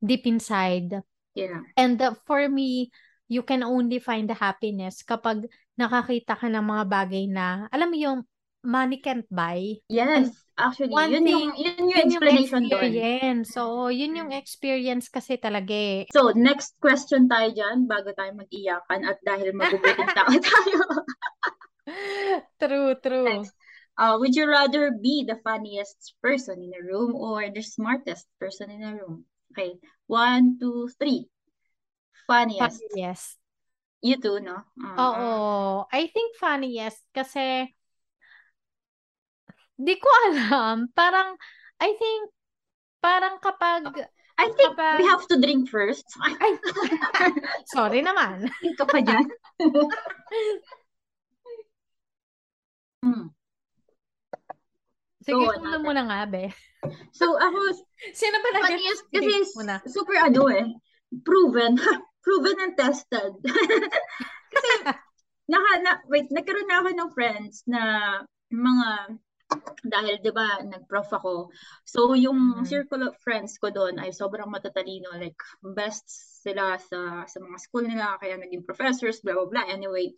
[0.04, 1.00] deep inside.
[1.34, 1.64] Yeah.
[1.80, 2.92] And uh, for me,
[3.32, 5.48] you can only find the happiness kapag
[5.80, 8.20] nakakita ka ng mga bagay na, alam mo yung
[8.64, 9.80] money can't buy.
[9.90, 12.84] Yes, actually, One yun thing, yung, yun yung Yun yung explanation doon.
[12.86, 13.48] experience.
[13.52, 16.02] So, yun yung experience kasi talaga eh.
[16.14, 20.80] So, next question tayo dyan bago tayo mag-iyakan at dahil mabubuting tao tayo.
[22.60, 23.28] True, true.
[23.44, 23.54] Next.
[23.94, 28.72] Uh, would you rather be the funniest person in a room or the smartest person
[28.72, 29.26] in a room?
[29.54, 29.78] Okay,
[30.10, 31.30] one, two, three.
[32.26, 32.82] Funniest.
[32.90, 33.38] Funniest.
[34.02, 34.66] You too, no?
[34.82, 35.30] Uh, Oo.
[35.94, 37.70] I think funniest kasi
[39.78, 40.90] di ko alam.
[40.98, 41.38] Parang,
[41.78, 42.34] I think,
[42.98, 43.94] parang kapag,
[44.42, 46.10] I think kapag, we have to drink first.
[46.18, 46.58] ay,
[47.78, 48.50] sorry naman.
[48.74, 49.30] Ka pa dyan.
[53.04, 53.36] Hmm.
[55.24, 55.82] Sige, so, on natin.
[55.84, 56.44] muna nga, be.
[57.16, 57.58] So, ako,
[58.20, 59.76] Sino ba nag- funniest kasi muna.
[59.88, 60.68] super ano eh,
[61.24, 61.80] proven.
[62.26, 63.32] proven and tested.
[64.54, 64.72] kasi,
[65.48, 67.82] naka, na, wait, nagkaroon na ako ng friends na
[68.52, 69.18] mga,
[69.86, 71.34] dahil 'di ba nag-prof ako.
[71.86, 72.66] So yung Mhm.
[72.66, 76.08] circle of friends ko doon ay sobrang matatalino, like best
[76.42, 79.66] sila sa sa mga school nila kaya naging professors, blah blah blah.
[79.70, 80.16] Anyway,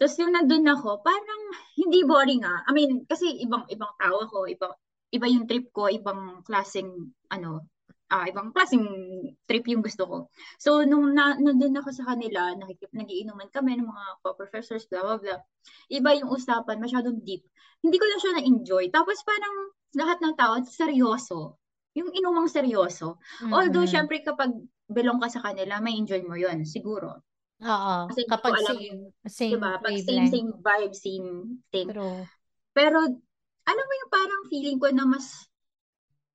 [0.00, 1.42] tapos yung nandun ako, parang
[1.76, 2.64] hindi boring ah.
[2.66, 4.72] I mean, kasi ibang ibang tao ako, ibang
[5.12, 7.68] iba yung trip ko, ibang klaseng ano,
[8.10, 8.86] ah ibang klaseng
[9.46, 10.18] trip yung gusto ko.
[10.58, 15.18] So nung na, nandun ako sa kanila, nakikip nagiinuman kami ng mga co-professors, blah blah
[15.20, 15.40] blah.
[15.92, 17.44] Iba yung usapan, masyadong deep.
[17.84, 18.88] Hindi ko na siya na-enjoy.
[18.94, 19.56] Tapos parang
[19.98, 21.60] lahat ng tao seryoso.
[21.98, 23.18] Yung inumang seryoso.
[23.52, 23.90] Although Mhm.
[23.90, 24.50] syempre kapag
[24.90, 27.22] belong ka sa kanila, may enjoy mo 'yon siguro.
[27.60, 27.96] Oo.
[28.08, 29.72] Kasi Kapag alam same, same Diba?
[29.82, 31.28] Pag same, same vibe, same
[31.74, 31.88] thing.
[31.92, 32.24] True.
[32.72, 32.98] Pero,
[33.66, 35.26] alam mo yung parang feeling ko na mas,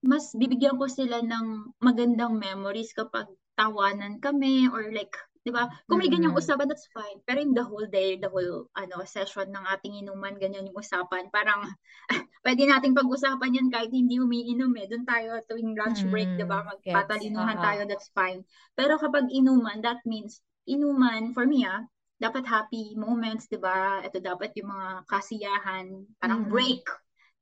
[0.05, 3.25] mas bibigyan ko sila ng magandang memories kapag
[3.57, 5.69] tawanan kami or like, di ba?
[5.87, 7.21] Kung may ganyang usapan, that's fine.
[7.25, 11.29] Pero in the whole day, the whole ano session ng ating inuman, ganyan yung usapan.
[11.33, 11.65] Parang,
[12.45, 14.85] pwede nating pag-usapan yan kahit hindi umiinom eh.
[14.89, 16.61] Doon tayo tuwing lunch break, di ba?
[16.61, 17.65] Mm, Magpatalinuhan gets.
[17.65, 18.41] tayo, that's fine.
[18.77, 21.85] Pero kapag inuman, that means, inuman, for me ah,
[22.21, 24.01] dapat happy moments, di ba?
[24.01, 25.85] Ito dapat yung mga kasiyahan,
[26.19, 26.51] parang Mhm.
[26.51, 26.83] break,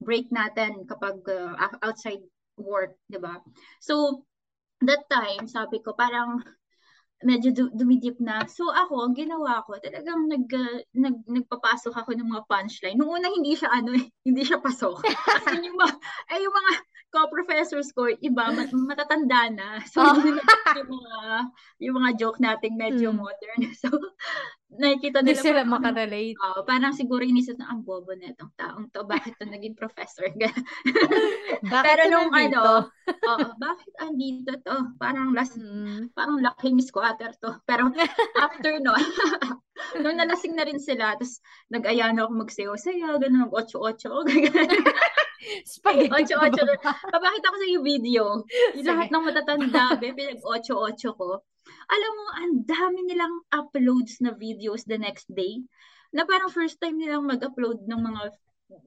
[0.01, 1.53] break natin kapag uh,
[1.85, 2.21] outside
[2.57, 3.39] work, di ba?
[3.79, 4.25] So,
[4.83, 6.41] that time, sabi ko, parang
[7.23, 8.43] medyo du- dumidip na.
[8.45, 12.95] So ako, ang ginawa ko, talagang nag, uh, nag, nagpapasok ako ng mga punchline.
[12.95, 15.01] Nung una, hindi siya ano eh, hindi siya pasok.
[15.07, 15.95] Kasi yung mga,
[16.31, 16.71] ay yung mga
[17.13, 19.67] co-professors ko, iba, mat- matatanda na.
[19.85, 20.17] So, Oh.
[20.81, 21.15] yung mga,
[21.77, 23.21] yung mga joke nating medyo Mm.
[23.21, 23.61] modern.
[23.81, 23.89] So,
[24.79, 26.41] nakikita Hindi nila sila parang, makarelate.
[26.41, 30.25] ah, parang siguro inisip na, ang bobo na itong taong to, bakit to naging professor?
[31.73, 32.59] Bakit Pero ka nung nandito?
[32.59, 32.89] ano,
[33.23, 34.75] oo, bakit andito to?
[34.99, 36.09] Parang last, Mm.
[36.17, 37.55] parang laking squatter to.
[37.67, 37.91] Pero
[38.37, 38.93] after no,
[40.03, 41.39] nung nalasing na rin sila, tapos
[41.71, 44.11] nag-aya na ako magsayaw-sayaw, gano'n, mag-ocho-ocho,
[45.67, 46.63] Spaghetti ocho-ocho.
[46.63, 46.93] ka ba?
[47.11, 48.23] Papakita ko sa iyo video.
[48.75, 51.29] Yung lahat ng matatanda, be, pinag-ocho-ocho ko.
[51.91, 55.63] Alam mo, ang dami nilang uploads na videos the next day,
[56.13, 58.21] na parang first time nilang mag-upload ng mga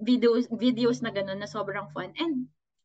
[0.03, 2.11] videos videos na gano'n na sobrang fun.
[2.19, 2.35] And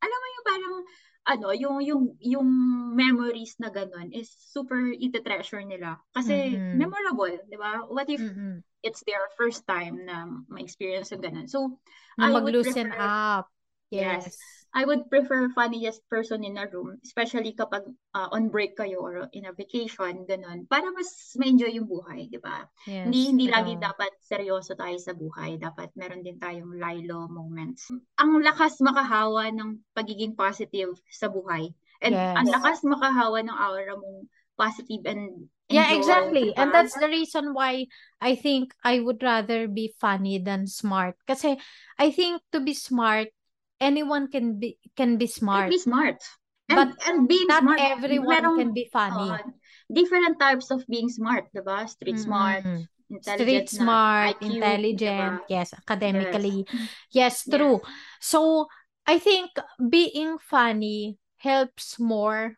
[0.02, 0.76] alam mo yung parang
[1.22, 2.48] ano, yung yung yung
[2.94, 6.78] memories na gano'n is super ite-treasure nila kasi Mhm.
[6.78, 7.86] memorable, 'di ba?
[7.86, 8.62] What if Mm-mm.
[8.82, 11.46] it's their first time na ma-experience yung gano'n?
[11.46, 11.78] So,
[12.18, 13.46] Na mag-loosen prefer up.
[13.92, 14.24] Yes.
[14.24, 14.36] Yes.
[14.72, 17.84] I would prefer funniest person in a room, especially kapag
[18.16, 22.40] uh, on break kayo or in a vacation, ganun, para mas ma-enjoy yung buhay, di
[22.40, 22.64] ba?
[22.88, 23.28] Hindi Yes.
[23.36, 23.84] hindi lagi True.
[23.84, 27.92] dapat seryoso tayo sa buhay, dapat meron din tayong lilo moments.
[28.16, 31.68] Ang lakas makahawa ng pagiging positive sa buhay.
[32.00, 32.54] And ang Yes.
[32.56, 34.24] lakas makahawa ng aura mong
[34.56, 36.44] positive and Yeah, enjoy, exactly.
[36.52, 37.88] di And that's the reason why
[38.20, 41.16] I think I would rather be funny than smart.
[41.24, 41.56] Kasi
[41.96, 43.32] I think to be smart,
[43.82, 45.68] anyone can be can be Can smart.
[45.68, 46.22] be smart.
[46.70, 49.28] And, But and being Not smart, everyone merong can be funny.
[49.28, 49.44] uh,
[49.92, 51.84] different types of being smart, di ba?
[51.90, 52.86] Street smart, Mm-mm.
[53.10, 55.76] intelligent Street smart, IQ, intelligent, yes, Yes.
[55.76, 56.64] academically.
[56.64, 56.88] Yes.
[57.12, 57.82] Yes, true.
[58.22, 58.70] So,
[59.04, 59.50] I think
[59.90, 62.56] being funny helps more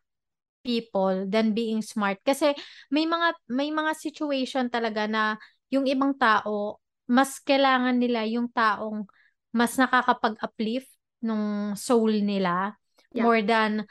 [0.65, 2.57] people than being smart kasi
[2.89, 5.37] may mga may mga situation talaga na
[5.69, 9.05] yung ibang tao mas kailangan nila yung taong
[9.53, 10.89] mas nakakapag-uplift
[11.25, 12.77] nung soul nila
[13.17, 13.25] Yeah.
[13.25, 13.89] more than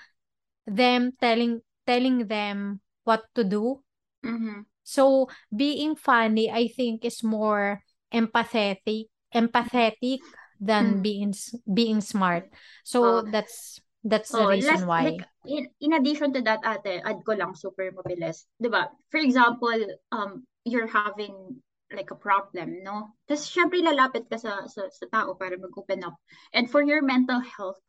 [0.69, 3.81] them telling telling them what to do.
[4.23, 4.63] Mhm.
[4.85, 7.81] So being funny I think is more
[8.13, 10.21] empathetic empathetic
[10.61, 11.03] than Mm.
[11.03, 11.31] being
[11.67, 12.47] being smart.
[12.85, 13.21] So Oh.
[13.27, 15.03] that's That's the Oh, reason last, why.
[15.15, 18.43] like, in, in addition to that, ate, add ko lang super mabilis.
[18.59, 18.91] 'Di ba?
[19.07, 19.79] For example,
[20.11, 21.31] um, you're having
[21.95, 23.15] like a problem, no?
[23.29, 26.17] Tapos syempre lalapit ka sa, sa, sa tao para mag-open up.
[26.53, 27.79] And for your mental health,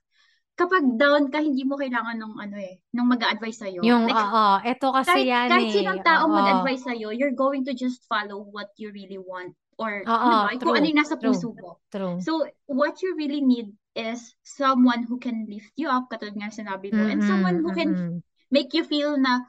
[0.55, 3.83] kapag down ka, hindi mo kailangan ng ano eh, nung mag-a-advise sa'yo.
[3.83, 5.75] Yung, Like, oo, eto kasi kahit, yan kahit eh.
[5.75, 6.39] sinong taong Oo.
[6.39, 9.57] mag-advise sa'yo, you're going to just follow what you really want.
[9.77, 11.35] Or, Oo, ano kung true, ano yung nasa true.
[11.35, 11.83] puso mo.
[11.91, 12.17] True.
[12.23, 16.95] So, what you really need is someone who can lift you up, katulad nga sinabi
[16.95, 18.23] mo, and someone who can Mm-mm,
[18.55, 19.43] make you feel na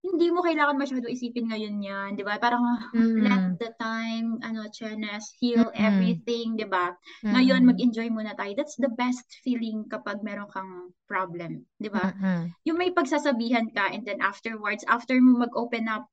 [0.00, 2.40] hindi mo kailangan masyado isipin ngayon yan, di ba?
[2.40, 5.76] Parang mm-mm, let the time, ano, Chenes, heal Mm-mm.
[5.76, 6.96] everything, di ba?
[7.28, 8.56] Ngayon, mm-mm, mag-enjoy muna tayo.
[8.56, 12.16] That's the best feeling kapag meron kang problem, di ba?
[12.22, 12.54] mm-mm.
[12.64, 16.08] Yung may pagsasabihan ka and then afterwards, after mo mag-open up,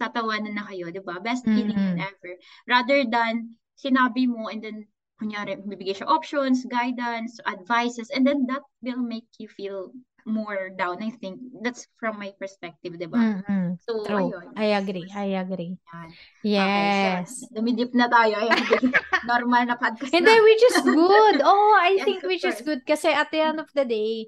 [0.00, 1.20] tatawanan na kayo, di ba?
[1.20, 2.00] Best feeling Mm-mm.
[2.00, 2.32] ever.
[2.64, 4.88] Rather than sinabi mo and then
[5.20, 9.92] kunyari, bibigay siya options, guidance, advices, and then that will make you feel
[10.26, 11.00] more down.
[11.00, 13.22] I think that's from my perspective, di ba?
[13.22, 13.78] Mm-mm.
[13.86, 14.34] So, True.
[14.34, 14.46] ayun.
[14.58, 15.06] I agree.
[15.14, 15.78] I agree.
[15.86, 16.08] Yan.
[16.42, 17.30] Yes.
[17.30, 18.34] Okay, so, dumidip na tayo.
[18.34, 18.58] Ayan,
[19.30, 20.42] normal na podcast Hindi, na.
[20.42, 21.36] which is good.
[21.46, 24.26] Oh, I Yes, think which is good kasi at the end of the day,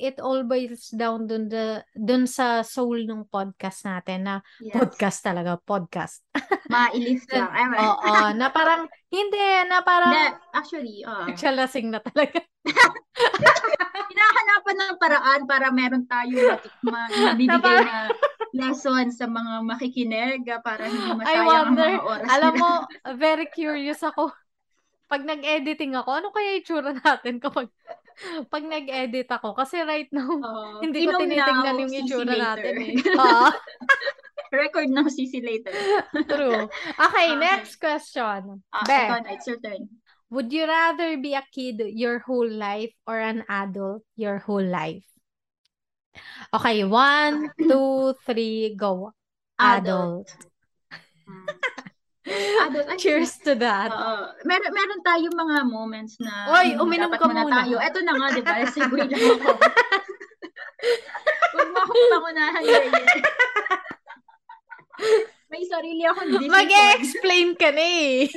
[0.00, 4.72] it all boils down dun, the, dun sa soul ng podcast natin na Yes.
[4.72, 6.24] podcast talaga, podcast.
[6.72, 7.52] Ma-lift lang.
[7.52, 10.24] Ay, ma- Oo, na parang, hindi, na parang, Hindi,
[10.56, 12.40] actually, uh, nagsalasing na talaga.
[14.10, 18.10] hinahanapan ng paraan para meron tayo ma, mabibigay na
[18.50, 22.62] lesson sa mga makikinig para hindi masayang ang mga oras alam nila.
[22.62, 22.70] mo,
[23.14, 24.34] very curious ako.
[25.06, 27.70] Pag nag-editing ako, ano kaya itsura natin kapag
[28.48, 29.54] pag nag-edit ako?
[29.54, 30.80] Kasi right now, Oo.
[30.80, 32.94] hindi ko Inom tinitingnan now, yung itsura natin eh.
[34.50, 35.70] Record now, sisi later.
[36.26, 36.66] true.
[36.98, 37.38] Okay, Okay.
[37.38, 38.66] next question.
[38.74, 39.86] Ah, Be, ikaw na, it's your turn.
[40.26, 45.06] would you rather be a kid your whole life or an adult your whole life?
[46.50, 49.14] Okay, one, two, three, go.
[49.54, 50.26] Adult.
[51.30, 51.46] Mm.
[52.30, 52.86] Adult.
[52.86, 53.90] Ay, Cheers to that.
[53.90, 54.30] Oo.
[54.46, 57.76] meron, meron tayong mga moments na Oy, uminom ka muna tayo.
[57.78, 58.62] Eto na nga, di ba?
[58.66, 59.50] Segue lang ako.
[61.50, 62.62] Huwag mo akong pangunahan.
[65.50, 66.54] May sarili akong discipline.
[66.54, 68.30] Mag-explain ka na eh.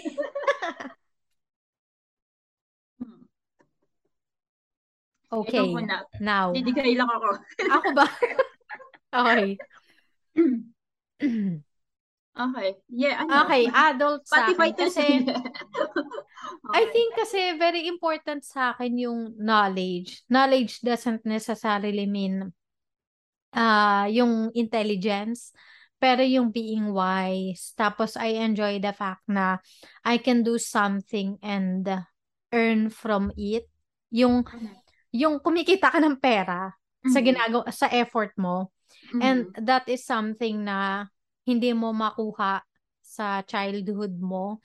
[5.33, 6.05] Okay, muna.
[6.21, 6.53] now.
[6.53, 7.29] Didigay lang ako.
[7.69, 8.05] Ako ba?
[9.13, 9.57] Okay.
[12.37, 12.69] okay.
[12.89, 13.45] Yeah, ano?
[13.45, 14.73] Okay, adult sa akin.
[14.73, 15.05] Kasi,
[16.73, 16.91] I Okay.
[16.91, 20.25] think kasi very important sa akin yung knowledge.
[20.27, 22.49] Knowledge doesn't necessarily mean
[23.53, 25.53] uh, yung intelligence,
[26.01, 27.71] pero yung being wise.
[27.77, 29.61] Tapos I enjoy the fact na
[30.03, 31.85] I can do something and
[32.51, 33.69] earn from it.
[34.09, 34.73] Yung Mhm.
[35.13, 36.73] yung kumikita ka ng pera
[37.05, 37.21] sa Mhm.
[37.21, 38.73] ginagawa sa effort mo
[39.21, 39.69] and Mhm.
[39.69, 41.05] that is something na
[41.43, 42.63] hindi mo makuha
[43.03, 44.63] sa childhood mo.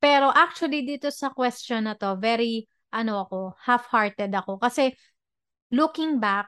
[0.00, 4.94] Pero actually dito sa question na to, very ano ako, half-hearted ako kasi
[5.74, 6.46] looking back,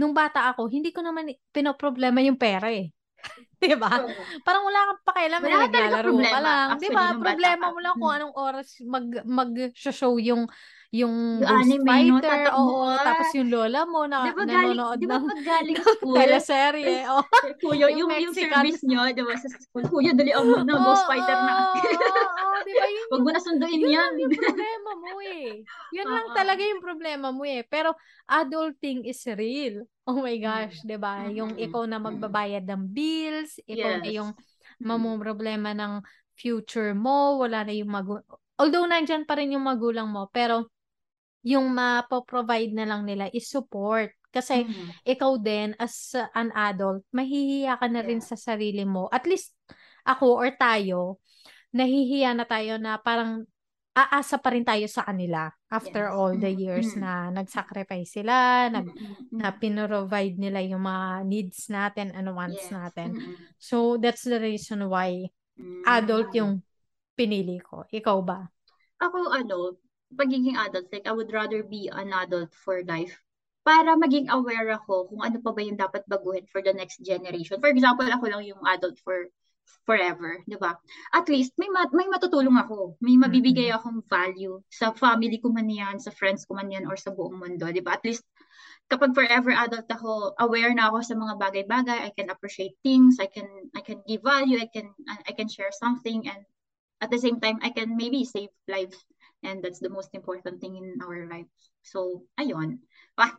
[0.00, 2.88] nung bata ako, hindi ko naman pinoproblema yung pera eh.
[3.60, 4.00] 'Di ba?
[4.00, 4.22] Oo.
[4.40, 7.04] Parang wala kang pakialam, Wala naglalaro ka problema, lang, 'di ba?
[7.20, 10.48] Problema mo lang kung anong oras mag mag-show yung
[10.90, 12.18] yung Yung Ghost anime, no?
[12.18, 13.02] Fighter, Tatakbo oo, ka.
[13.06, 15.86] tapos yung lola mo na Di ba galing, nanonood di ba ng pag galing ng
[15.86, 16.96] school, teleserye.
[17.06, 17.22] Oh.
[17.62, 18.50] kuya, yung yung, yung Mexican.
[18.66, 21.52] service nyo, di ba, sa school, kuya, dali ang na, Ghost Fighter na.
[21.70, 22.86] Oo, di ba?
[22.86, 24.02] Yun, Huwag mo na sunduin yun yan.
[24.02, 25.46] lang yung problema mo eh.
[25.90, 27.62] Yun lang talaga yung problema mo eh.
[27.66, 27.94] Pero
[28.26, 29.86] adulting is real.
[30.06, 31.26] Oh my gosh, di ba?
[31.28, 31.64] Yung Mm-mm.
[31.70, 34.18] ikaw na magbabayad ng bills, ikaw na Yes.
[34.18, 34.30] yung
[34.80, 34.86] Mm.
[34.90, 36.00] mamumroblema ng
[36.34, 38.16] future mo, wala na yung magu...
[38.56, 40.72] Although nandyan pa rin yung magulang mo, pero
[41.42, 44.12] yung mapoprovide na lang nila is support.
[44.30, 44.88] Kasi Mm.
[45.02, 48.28] ikaw din, as an adult, mahihiya ka na rin Yeah.
[48.30, 49.10] sa sarili mo.
[49.10, 49.56] At least
[50.06, 51.18] ako or tayo,
[51.74, 53.42] nahihiya na tayo na parang
[53.90, 56.14] aasa pa rin tayo sa kanila after Yes.
[56.14, 56.60] all the Mm.
[56.62, 57.00] years Mm.
[57.02, 59.34] na nag-sacrifice sila, nag, Mm-mm.
[59.34, 62.36] na pinrovide nila yung mga needs natin and Yes.
[62.38, 63.18] wants natin.
[63.18, 63.34] Mm-mm.
[63.58, 65.26] So, that's the reason why
[65.84, 66.62] adult yung
[67.18, 67.82] pinili ko.
[67.90, 68.46] Ikaw ba?
[69.02, 69.74] Ako, ano,
[70.14, 73.18] pagiging adult, like, I would rather be an adult for life
[73.60, 77.60] para maging aware ako kung ano pa ba yung dapat baguhin for the next generation.
[77.60, 79.28] For example, ako lang yung adult for
[79.86, 80.74] forever, di ba?
[81.14, 82.98] At least, may, ma- may matutulong ako.
[82.98, 86.96] May mabibigay akong value sa family ko man yan, sa friends ko man yan, or
[86.98, 87.94] sa buong mundo, di ba?
[87.94, 88.26] At least,
[88.90, 93.30] kapag forever adult ako, aware na ako sa mga bagay-bagay, I can appreciate things, I
[93.30, 93.46] can
[93.78, 96.42] I can give value, I can I can share something, and
[96.98, 98.98] at the same time, I can maybe save lives.
[99.42, 101.48] And that's the most important thing in our lives.
[101.82, 102.84] So, ayun.
[103.16, 103.36] Ah,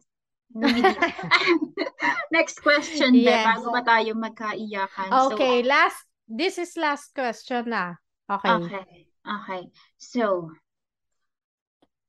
[2.35, 3.45] Next question, yes.
[3.45, 5.09] Bago ba tayo magkaiyakan?
[5.31, 7.95] Okay, so, last, this is last question na.
[8.27, 8.49] Okay.
[8.49, 8.87] Okay.
[9.21, 9.61] Okay.
[10.01, 10.51] So,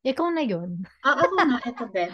[0.02, 0.82] ikaw na yun.
[1.06, 1.58] Oo, ako na.
[1.70, 2.10] Ito, Ben.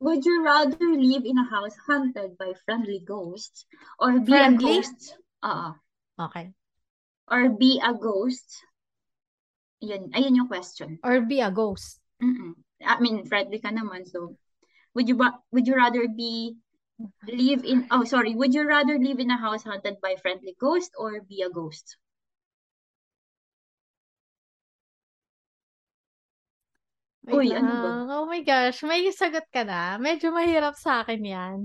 [0.00, 3.66] Would you rather live in a house haunted by friendly ghosts
[3.98, 4.80] or be friendly?
[4.80, 5.00] a ghost?
[5.44, 5.70] Oo.
[6.16, 6.56] Okay.
[7.28, 8.64] Or be a ghost?
[9.80, 11.00] Yun, ayun yung question.
[11.02, 12.00] Or be a ghost.
[12.20, 12.52] Mm-mm.
[12.84, 14.36] I mean, friendly ka naman, so
[14.94, 15.16] would you
[15.52, 16.56] would you rather be
[17.24, 20.92] live in oh sorry, would you rather live in a house haunted by friendly ghost
[20.96, 21.96] or be a ghost?
[27.30, 27.90] Uy, ano ba?
[28.20, 30.00] Oh my gosh, may sagot ka na.
[30.00, 31.58] Medyo mahirap sa akin yan.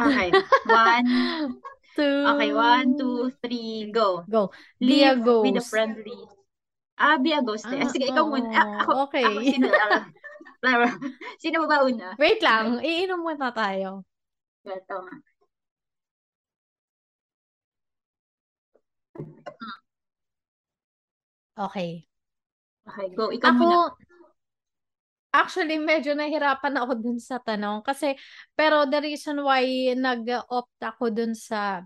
[0.00, 0.30] Okay.
[0.64, 1.06] One,
[1.96, 2.26] two.
[2.34, 4.22] Okay, one, two, three, go.
[4.28, 4.50] Go.
[4.78, 5.44] Be a Live ghost.
[5.46, 6.18] with a friendly
[6.94, 7.66] Ah, be a ghost.
[7.66, 8.54] Ah, Sige, ikaw muna.
[8.54, 9.26] Ah, ako, okay.
[9.26, 10.90] Ako, sino, uh,
[11.42, 12.14] sino ba una?
[12.14, 14.06] Wait lang, iinom muna tayo.
[14.62, 15.14] Ito nga.
[21.54, 22.06] Okay.
[22.86, 23.30] Okay, go.
[23.34, 23.78] Ikaw ako, muna.
[25.34, 27.82] Actually, medyo nahirapan ako dun sa tanong.
[27.82, 28.14] Kasi,
[28.54, 29.66] pero the reason why
[29.98, 31.82] nag-opt ako dun sa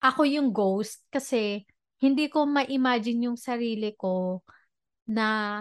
[0.00, 1.66] ako yung ghost kasi
[1.98, 4.40] hindi ko ma-imagine yung sarili ko
[5.10, 5.60] na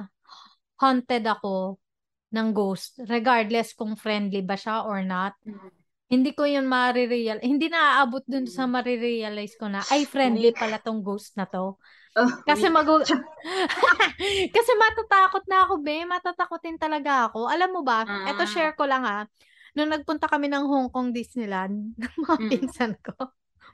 [0.77, 1.81] haunted ako
[2.29, 5.33] ng ghost regardless kung friendly ba siya or not.
[5.41, 5.73] Mm.
[6.07, 7.43] Hindi ko yun marireal.
[7.43, 8.71] Hindi na aabot dun sa mm.
[8.71, 11.75] marirealize ko na ay friendly pala tong ghost na to.
[12.17, 12.89] Oh, kasi mag
[14.55, 16.01] Kasi matatakot na ako, be.
[16.03, 17.45] Matatakotin talaga ako.
[17.45, 18.01] Alam mo ba?
[18.03, 18.25] Ah.
[18.33, 19.29] Ito share ko lang ah.
[19.77, 21.93] Nung nagpunta kami ng Hong Kong Disneyland,
[22.25, 22.49] mga mm.
[22.49, 23.13] pinsan ko.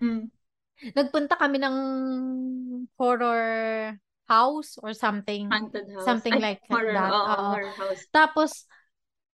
[0.04, 0.28] Mm
[0.92, 1.78] nagpunta kami ng
[3.00, 3.96] horror
[4.28, 5.48] house or something.
[5.48, 6.04] Haunted house.
[6.04, 7.12] Something Ay, like horror, that.
[7.12, 8.04] Oh, uh, horror house.
[8.12, 8.68] Tapos,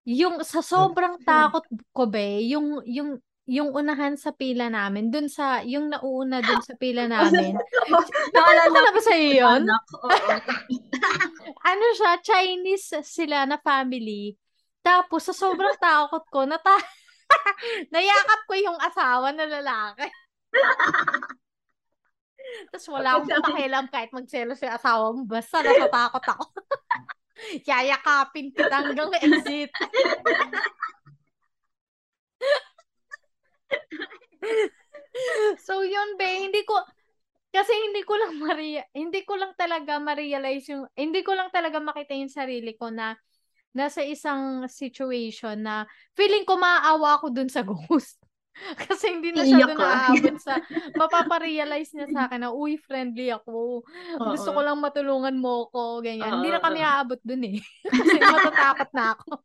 [0.05, 3.17] yung sa sobrang takot ko be, yung, yung,
[3.49, 7.57] yung unahan sa pila namin, dun sa, yung nauuna dun sa pila namin.
[8.37, 9.65] Naalala ko na ba sa iyo yun?
[11.73, 14.37] ano siya, Chinese sila na family.
[14.85, 16.77] Tapos, sa sobrang takot ko, nata
[17.89, 20.05] nayakap ko yung asawa na lalaki.
[22.73, 25.21] Tapos wala akong pakialam kahit magselo si asawa mo.
[25.29, 26.45] Basta natatakot ako.
[27.61, 29.69] Yayakapin kita hanggang exit.
[35.65, 36.77] so yun be, hindi ko
[37.49, 41.81] kasi hindi ko lang maria hindi ko lang talaga ma-realize yung hindi ko lang talaga
[41.81, 43.17] makita yung sarili ko na
[43.73, 45.85] nasa isang situation na
[46.17, 48.17] feeling ko maaawa ako dun sa ghost.
[48.59, 50.59] Kasi hindi na siya doon naaabot sa,
[50.91, 53.87] mapaparealize niya sa akin na, uy, friendly ako.
[53.87, 54.35] Uh-oh.
[54.35, 56.27] Gusto ko lang matulungan mo ko, ganyan.
[56.27, 56.43] Uh-oh.
[56.43, 57.57] Hindi na kami aabot doon eh.
[57.87, 59.39] Kasi matatakot na ako.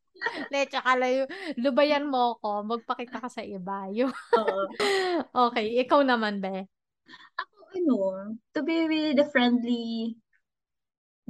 [0.52, 3.88] Lecha ka layo, lubayan mo ko, magpakita ka sa iba.
[3.92, 4.12] Yung...
[5.48, 6.66] okay, ikaw naman, be.
[7.38, 7.96] Ako, ano,
[8.52, 10.16] to be with the friendly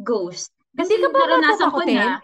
[0.01, 0.51] ghost.
[0.75, 1.97] Kasi Hindi ka ba matatakotin?
[1.99, 2.19] Na.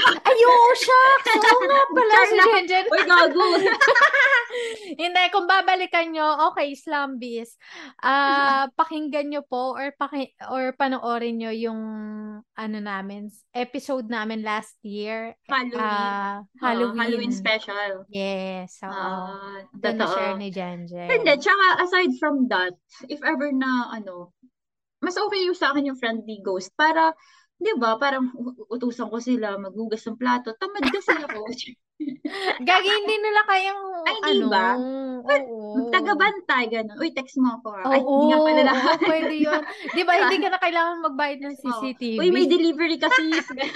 [0.00, 1.34] Ay, oo, shucks!
[1.36, 2.84] Oo nga pala si Jenjen.
[2.88, 3.46] Uy, gago!
[5.02, 7.54] Hindi, kung babalikan nyo, okay, Slumbies,
[8.02, 11.80] uh, pakinggan nyo po or, paki or panoorin nyo yung
[12.42, 15.38] ano namin, episode namin last year.
[15.46, 15.78] Halloween.
[15.78, 16.98] Uh, Halloween.
[16.98, 18.06] Oh, Halloween special.
[18.10, 18.82] Yes.
[18.82, 21.06] So, uh, doon na-share ni Jenjen.
[21.06, 22.74] Hindi, tsaka aside from that,
[23.06, 24.34] if ever na, ano,
[25.00, 27.16] mas okay yung sa akin yung friendly ghost para
[27.60, 28.32] 'di ba, parang
[28.72, 30.56] utusan ko sila maghugas ng plato.
[30.56, 31.44] Tamad kasi ako.
[32.68, 34.68] Gagi, hindi nila kayang, Ay, ano, ba?
[35.20, 35.92] Oo.
[35.92, 36.96] Tagabantay, gano'n.
[36.96, 37.68] Uy, text mo ako.
[37.84, 38.72] Ay, oo, hindi nga pala na.
[38.72, 39.62] Oo, pwede yun.
[39.92, 42.16] Di ba, hindi ka na kailangan magbayad ng CCTV.
[42.16, 43.28] Uy, may delivery kasi.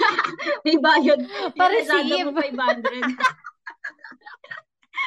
[0.65, 1.21] may bayad.
[1.53, 2.25] Pa-receive.
[2.25, 3.13] mo 500.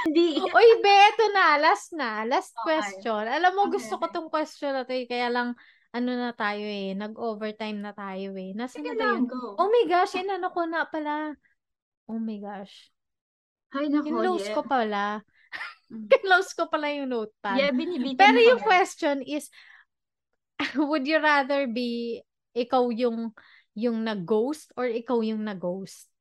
[0.07, 0.38] Hindi.
[0.38, 1.59] Uy, Beto na.
[1.59, 2.23] Last na.
[2.23, 2.79] Last okay.
[2.79, 3.27] question.
[3.27, 3.83] Alam mo, okay.
[3.83, 5.11] gusto ko tong question na to eh.
[5.11, 5.59] Kaya lang,
[5.92, 8.53] ano na tayo eh, nag-overtime na tayo eh.
[8.53, 9.24] Nasaan na tayo?
[9.24, 9.57] Go.
[9.57, 11.33] Oh my gosh, inano ko na pala.
[12.09, 12.92] Oh my gosh.
[13.72, 14.57] Ay, nako, Kinlose yeah.
[14.57, 15.05] ko pala.
[15.88, 16.05] Mm.
[16.12, 17.57] Kinlose ko pala yung notepad.
[17.57, 19.49] Yeah, binibitin Pero yung question is,
[20.76, 22.20] would you rather be
[22.53, 23.32] ikaw yung
[23.72, 26.12] yung nag-ghost or ikaw yung nag-ghost?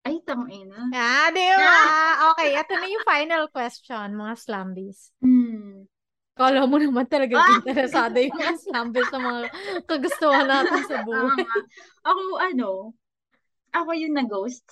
[0.00, 0.88] Ay, tangina.
[0.96, 1.76] Ah, di ba?
[2.32, 5.12] okay, ito na yung final question, mga slumbies.
[5.20, 5.84] Hmm.
[6.40, 7.60] Kala mo naman talaga ah!
[7.60, 9.40] interesado yung mas number sa mga
[9.84, 11.44] kagustuhan natin sa buhay.
[11.44, 11.64] Uh,
[12.08, 12.68] ako, ano,
[13.76, 14.64] ako yung na-ghost.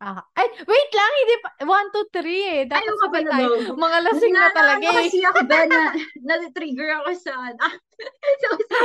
[0.00, 2.60] Ah, ay, wait lang, hindi pa, 1, 2, 3 eh.
[2.70, 3.48] Dapat Ayaw sabay tayo.
[3.74, 4.96] Mga lasing na, na talaga eh.
[5.10, 5.80] Kasi ako ba na,
[6.22, 7.32] na-trigger ako sa,
[7.66, 7.74] ah,
[8.40, 8.80] so, so.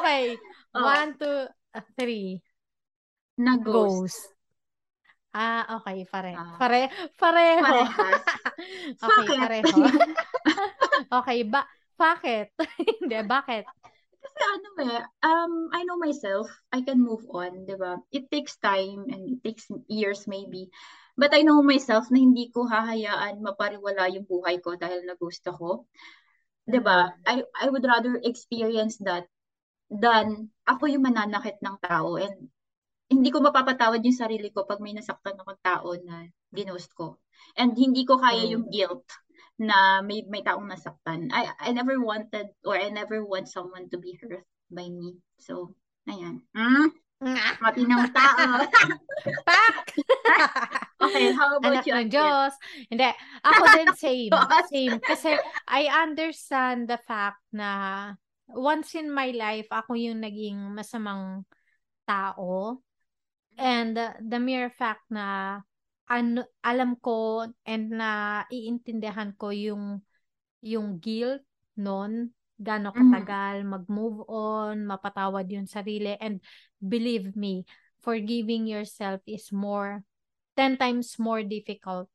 [0.00, 0.34] okay,
[0.72, 2.40] 1, 2, Uh, three.
[3.36, 4.32] Na ghost.
[5.36, 6.32] Ah, okay, pare.
[6.32, 6.56] Ah.
[6.56, 6.88] Pare
[7.20, 7.60] pareho.
[7.60, 8.24] Parehas.
[9.04, 9.38] okay, bakit?
[9.44, 9.76] pareho.
[11.20, 11.60] okay, ba
[12.00, 12.56] bakit?
[13.04, 13.68] Hindi, bakit?
[14.16, 18.00] Kasi ano eh, um, I know myself, I can move on, di ba?
[18.08, 20.72] It takes time and it takes years maybe.
[21.20, 25.84] But I know myself na hindi ko hahayaan mapariwala yung buhay ko dahil na-ghost ako.
[26.64, 27.12] Di ba?
[27.24, 29.28] I, I would rather experience that
[29.92, 32.52] than ako yung mananakit ng tao and
[33.06, 37.22] hindi ko mapapatawad yung sarili ko pag may nasaktan akong tao na ginost ko.
[37.54, 39.06] And hindi ko kaya yung guilt
[39.56, 41.30] na may may taong nasaktan.
[41.30, 45.22] I I never wanted or I never want someone to be hurt by me.
[45.38, 45.72] So,
[46.10, 46.42] ayan.
[46.52, 46.90] Hmm?
[47.64, 48.60] Mati ng tao.
[49.48, 49.76] Pak!
[51.08, 51.96] okay, how about Anak you?
[51.96, 52.52] Ng Diyos.
[52.92, 53.10] Hindi.
[53.40, 54.32] Ako din same.
[54.68, 54.96] same.
[55.00, 55.32] Kasi
[55.64, 58.12] I understand the fact na
[58.52, 61.48] once in my life, ako yung naging masamang
[62.04, 62.82] tao
[63.56, 65.60] And uh, the mere fact na
[66.06, 70.04] ano, alam ko and na iintindihan ko yung
[70.62, 71.42] yung guilt
[71.76, 72.96] noon, gaano mm.
[72.96, 73.68] katagal mm.
[73.68, 76.40] mag-move on, mapatawad yung sarili and
[76.80, 77.64] believe me,
[78.00, 80.04] forgiving yourself is more
[80.56, 82.08] 10 times more difficult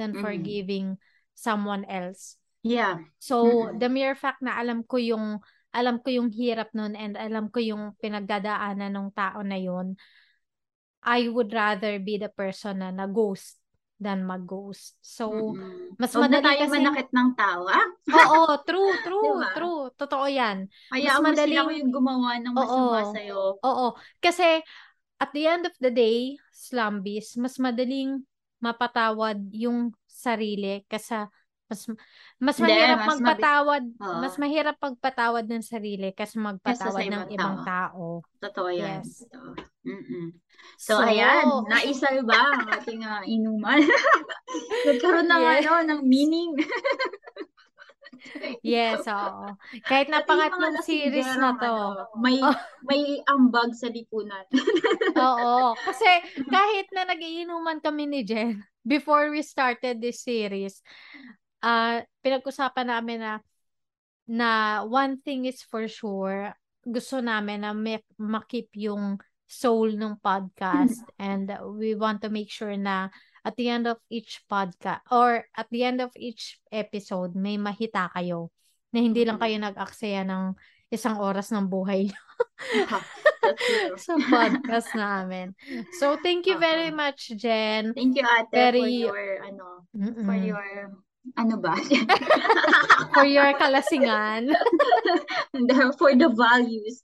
[0.00, 0.20] than mm.
[0.24, 0.96] forgiving
[1.36, 2.40] someone else.
[2.62, 3.02] Yeah.
[3.18, 3.78] So mm-hmm.
[3.82, 7.58] the mere fact na alam ko yung alam ko yung hirap noon and alam ko
[7.58, 9.96] yung pinagdadaanan ng tao na yun,
[11.02, 13.58] I would rather be the person na na-ghost
[14.02, 14.98] than mag-ghost.
[14.98, 15.94] So, mm-hmm.
[15.94, 16.74] mas Huwag madali na tayo kasi...
[16.82, 17.86] manakit ng tao, ah?
[18.10, 19.50] Oo, true, true, diba?
[19.54, 19.82] true.
[19.94, 20.66] Totoo yan.
[20.90, 23.40] Kaya mas madali ako yung gumawa ng masama oo, sa'yo.
[23.62, 23.86] Oo.
[24.18, 24.58] Kasi,
[25.22, 28.26] at the end of the day, slumbies, mas madaling
[28.58, 31.26] mapatawad yung sarili kasi
[31.72, 31.88] mas
[32.36, 37.32] mas mahirap mas magpatawad, mabi- mas mahirap pagpatawad ng sarili kasi magpatawad ng tao.
[37.32, 38.04] ibang tao.
[38.44, 39.00] Totoo 'yan.
[39.00, 39.24] Yes.
[39.24, 39.72] Totoo.
[39.82, 40.30] Mm-mm.
[40.78, 43.82] So, so ayan, naisalba ang ating uh, inuman.
[44.86, 45.66] Nagkaroon ng yes.
[45.66, 46.54] ano, ng meaning.
[48.62, 49.58] yes, oo.
[49.82, 51.66] Kahit na pangatlong series na to.
[51.66, 52.54] Ano, may oh.
[52.86, 54.46] may ambag sa lipunan.
[55.18, 55.74] oo.
[55.74, 56.10] Kasi
[56.46, 60.78] kahit na nagiinuman kami ni Jen before we started this series,
[61.62, 63.32] uh, pinag-usapan namin na
[64.26, 64.50] na
[64.86, 66.54] one thing is for sure,
[66.86, 72.72] gusto namin na make, makip yung soul ng podcast and we want to make sure
[72.72, 73.12] na
[73.44, 78.08] at the end of each podcast or at the end of each episode may mahita
[78.16, 78.48] kayo
[78.94, 80.56] na hindi lang kayo nag-aksaya ng
[80.88, 82.08] isang oras ng buhay
[84.04, 85.52] sa podcast namin.
[85.98, 87.92] So thank you very much Jen.
[87.92, 90.24] Thank you ate very, for your ano Mm-mm.
[90.24, 90.64] for your
[91.38, 91.74] ano ba?
[93.14, 94.50] for your kalasingan.
[95.98, 96.98] for the values.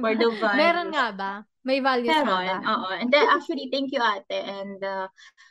[0.00, 0.60] For the values.
[0.64, 1.32] Meron nga ba?
[1.60, 2.70] May values Meron, nga ba?
[2.72, 2.88] Oo.
[2.96, 4.32] And then actually, thank you ate.
[4.32, 5.06] And uh,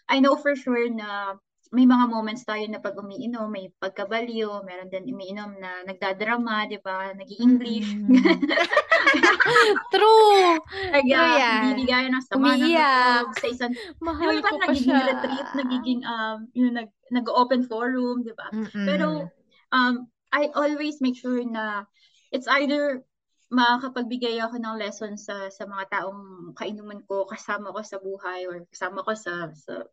[0.09, 1.37] I know for sure na
[1.69, 6.81] may mga moments tayo na pag umiinom, may pagkabaliw, meron din umiinom na nagdadrama, di
[6.81, 7.13] ba?
[7.13, 7.93] Nag-English.
[7.93, 8.09] Mm.
[9.93, 10.57] True!
[10.89, 11.61] Kaya, True yan.
[11.69, 13.29] bibigay ng sama Umiiyak.
[13.29, 15.13] ng sa isang, Mahal ko pa nagiging siya.
[15.13, 18.49] retreat, nagiging, um, yung nag, nag-open forum, di ba?
[18.73, 19.29] Pero,
[19.73, 21.89] um, I always make sure na
[22.29, 23.01] it's either
[23.49, 28.61] makakapagbigay ako ng lesson sa sa mga taong kainuman ko, kasama ko sa buhay or
[28.69, 29.89] kasama ko sa sa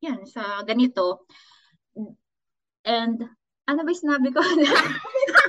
[0.00, 1.28] yan, sa ganito.
[2.84, 3.20] And,
[3.64, 4.40] ano ba sinabi ko?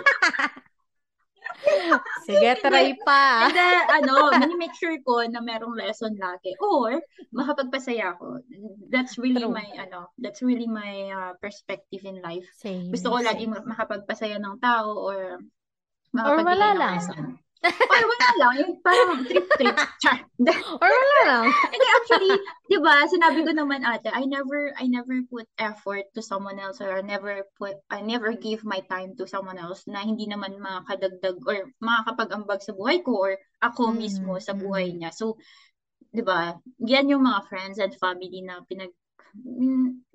[2.25, 3.47] Sige, try pa.
[3.47, 6.57] And then, ano, make sure ko na merong lesson lagi.
[6.59, 6.99] Or,
[7.31, 8.41] makapagpasaya ako.
[8.89, 9.53] That's really True.
[9.53, 12.45] my, ano, that's really my uh, perspective in life.
[12.57, 13.27] Same, Gusto ko same.
[13.27, 15.39] lagi makapagpasaya ng tao or
[16.15, 16.95] Or wala lang.
[16.95, 17.44] Lesson.
[17.65, 19.77] Or wala lang, yung parang trip-trip.
[20.83, 21.45] Or wala lang.
[21.73, 22.33] Hindi, actually,
[22.69, 26.83] di ba, sinabi ko naman ate, I never, I never put effort to someone else
[26.83, 30.61] or I never put, I never give my time to someone else na hindi naman
[30.61, 34.01] makakadagdag or makakapag-ambag sa buhay ko or ako mm-hmm.
[34.05, 35.09] mismo sa buhay niya.
[35.15, 35.41] So,
[36.13, 38.93] di ba, yan yung mga friends and family na pinag,
[39.35, 40.05] mm,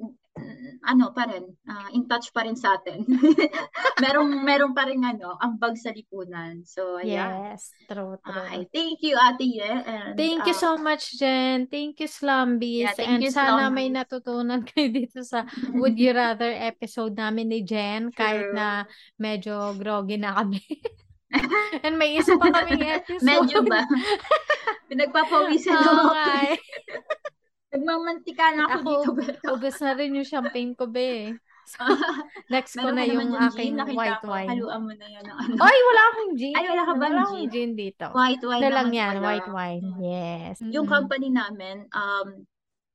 [0.80, 3.04] ano pa rin, uh, in touch pa rin sa atin.
[4.02, 6.64] merong merong pa rin ano, ang bag sa lipunan.
[6.64, 7.52] So, ayan.
[7.52, 8.32] Yes, true, true.
[8.32, 9.64] Okay, thank you Ate Ye.
[9.64, 11.68] And, thank you uh, so much, Jen.
[11.68, 12.88] Thank you, Slumbies.
[12.88, 13.76] Yeah, thank and you, sana Slumbies.
[13.76, 15.44] may natutunan kayo dito sa
[15.76, 18.88] Would You Rather episode namin ni Jen kahit na
[19.20, 20.64] medyo groggy na kami.
[21.86, 23.22] And may isa pa kaming episode.
[23.22, 23.86] Medyo ba?
[24.90, 26.10] Pinagpapawisan ko.
[28.00, 29.46] Nagmamantika na ako, ako dito.
[29.52, 31.36] Ubus na rin yung champagne ko, be.
[32.50, 34.32] Next ko na yung yung aking gin, white ko.
[34.32, 34.48] wine.
[34.50, 35.54] Haluan mo na ng ano.
[35.60, 36.54] Ay, wala akong gin.
[36.56, 37.46] Ay, wala ka bang Wala gin?
[37.46, 38.06] gin dito.
[38.10, 39.24] White wine Ano lang yan, pala.
[39.24, 39.86] white wine.
[40.00, 40.54] Yes.
[40.64, 40.90] Yung Mm-mm.
[40.90, 42.42] company namin, um,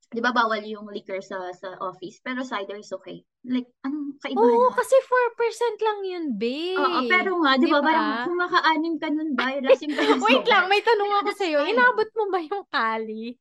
[0.06, 3.24] di ba bawal yung liquor sa sa office, pero cider is okay.
[3.48, 4.76] Like, anong kaibahan Oo, nun?
[4.76, 6.76] kasi 4% lang yun, babe.
[6.76, 7.86] Oo, pero nga, di ba, ba?
[7.86, 11.60] parang kung maka-anim ka nun ba, lasing ka na Wait lang, may tanong ako sa'yo.
[11.72, 13.38] Inabot mo ba yung kali?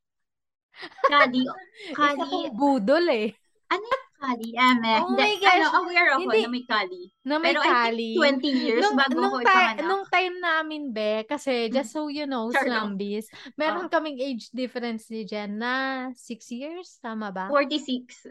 [1.05, 1.43] Kali,
[1.87, 3.29] Isa kali, kong budol eh.
[3.67, 4.49] ano yung kali?
[4.53, 5.55] Eme, Oh Hindi, my gosh.
[5.55, 6.41] ano, aware ako Hindi.
[6.41, 7.01] na may kali.
[7.23, 8.09] Na may Pero I kali.
[8.15, 9.85] think 20 years nung, bago nung, ako ti- ipanganak.
[9.85, 12.65] nung time namin, be, kasi just so you know, Sure.
[12.65, 13.89] Slumbies, meron Oh.
[13.91, 15.73] kaming age difference ni Jen na
[16.11, 17.45] 6 years, tama ba?
[17.53, 18.25] 46.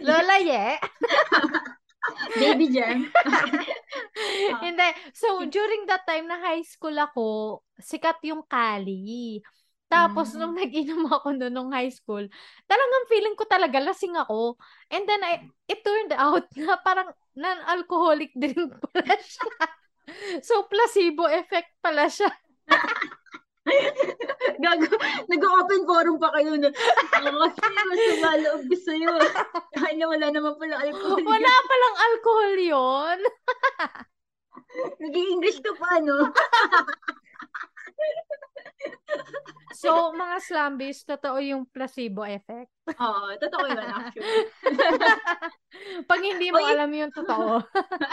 [0.00, 0.76] Lola, yeah.
[2.34, 3.08] Baby Jem.
[4.64, 4.88] Hindi.
[5.14, 9.40] So, during that time na high school ako, sikat yung Kali.
[9.88, 10.38] Tapos, Mm.
[10.38, 12.20] nung nag-inom ako noon nung high school,
[12.68, 14.60] talagang feeling ko talaga lasing ako.
[14.92, 19.48] And then, I, it turned out na parang non-alcoholic drink pala siya.
[20.44, 22.28] So, placebo effect pala siya.
[24.58, 24.90] Gago,
[25.30, 29.14] nag-open forum pa kayo na, oh, kasi mas sumaloob ko sa'yo.
[29.76, 31.22] Kaya wala naman pala alcohol.
[31.22, 33.18] Wala palang alcohol yon
[34.98, 36.28] Nag-i-English ka pa, no?
[39.78, 42.72] So, mga slumbies, totoo yung placebo effect.
[42.98, 44.48] Oo, totoo yun actually.
[46.10, 46.72] Pag hindi mo Oy.
[46.72, 47.62] alam yung totoo.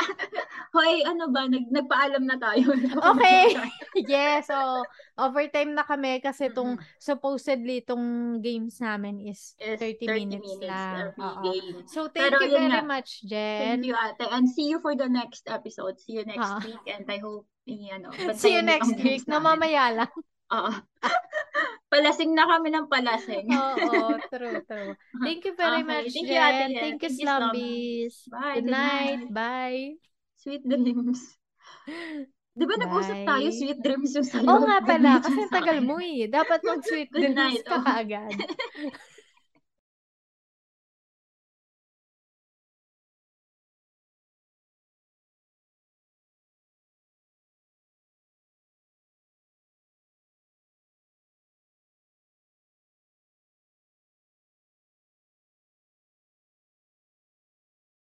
[0.76, 2.70] Hoy, ano ba, nag nagpaalam na tayo.
[3.16, 3.56] Okay.
[4.04, 4.84] yes, so
[5.16, 7.00] overtime na kami kasi itong Mm-mm.
[7.00, 11.16] supposedly itong games namin is Is 30, minutes, lang.
[11.16, 11.42] every Oo.
[11.42, 11.76] game.
[11.88, 12.84] So thank Pero you very nga.
[12.86, 13.80] much, Jen.
[13.80, 14.28] Thank you, ate.
[14.28, 15.98] And see you for the next episode.
[16.04, 16.60] See you next Ah.
[16.62, 16.84] week.
[16.86, 20.12] And I hope, eh, ano, See you next week na mamaya lang.
[20.56, 20.72] Oo.
[21.96, 23.48] palasing na kami ng palasing.
[23.52, 24.92] Oo, true, true.
[25.24, 26.72] Thank you very Okay, much, thank you, Ate Jen.
[26.82, 28.16] Thank you, Slumbies.
[28.28, 28.56] Bye.
[28.60, 29.22] Good night.
[29.32, 29.84] Bye.
[30.40, 31.20] Sweet dreams.
[32.56, 34.48] Di ba nag-usap tayo, sweet dreams yung sa'yo?
[34.48, 36.32] Oo nga pala, kasi tagal mo eh.
[36.32, 37.84] Dapat mag-sweet dreams night, ka oh.
[37.84, 38.32] kaagad.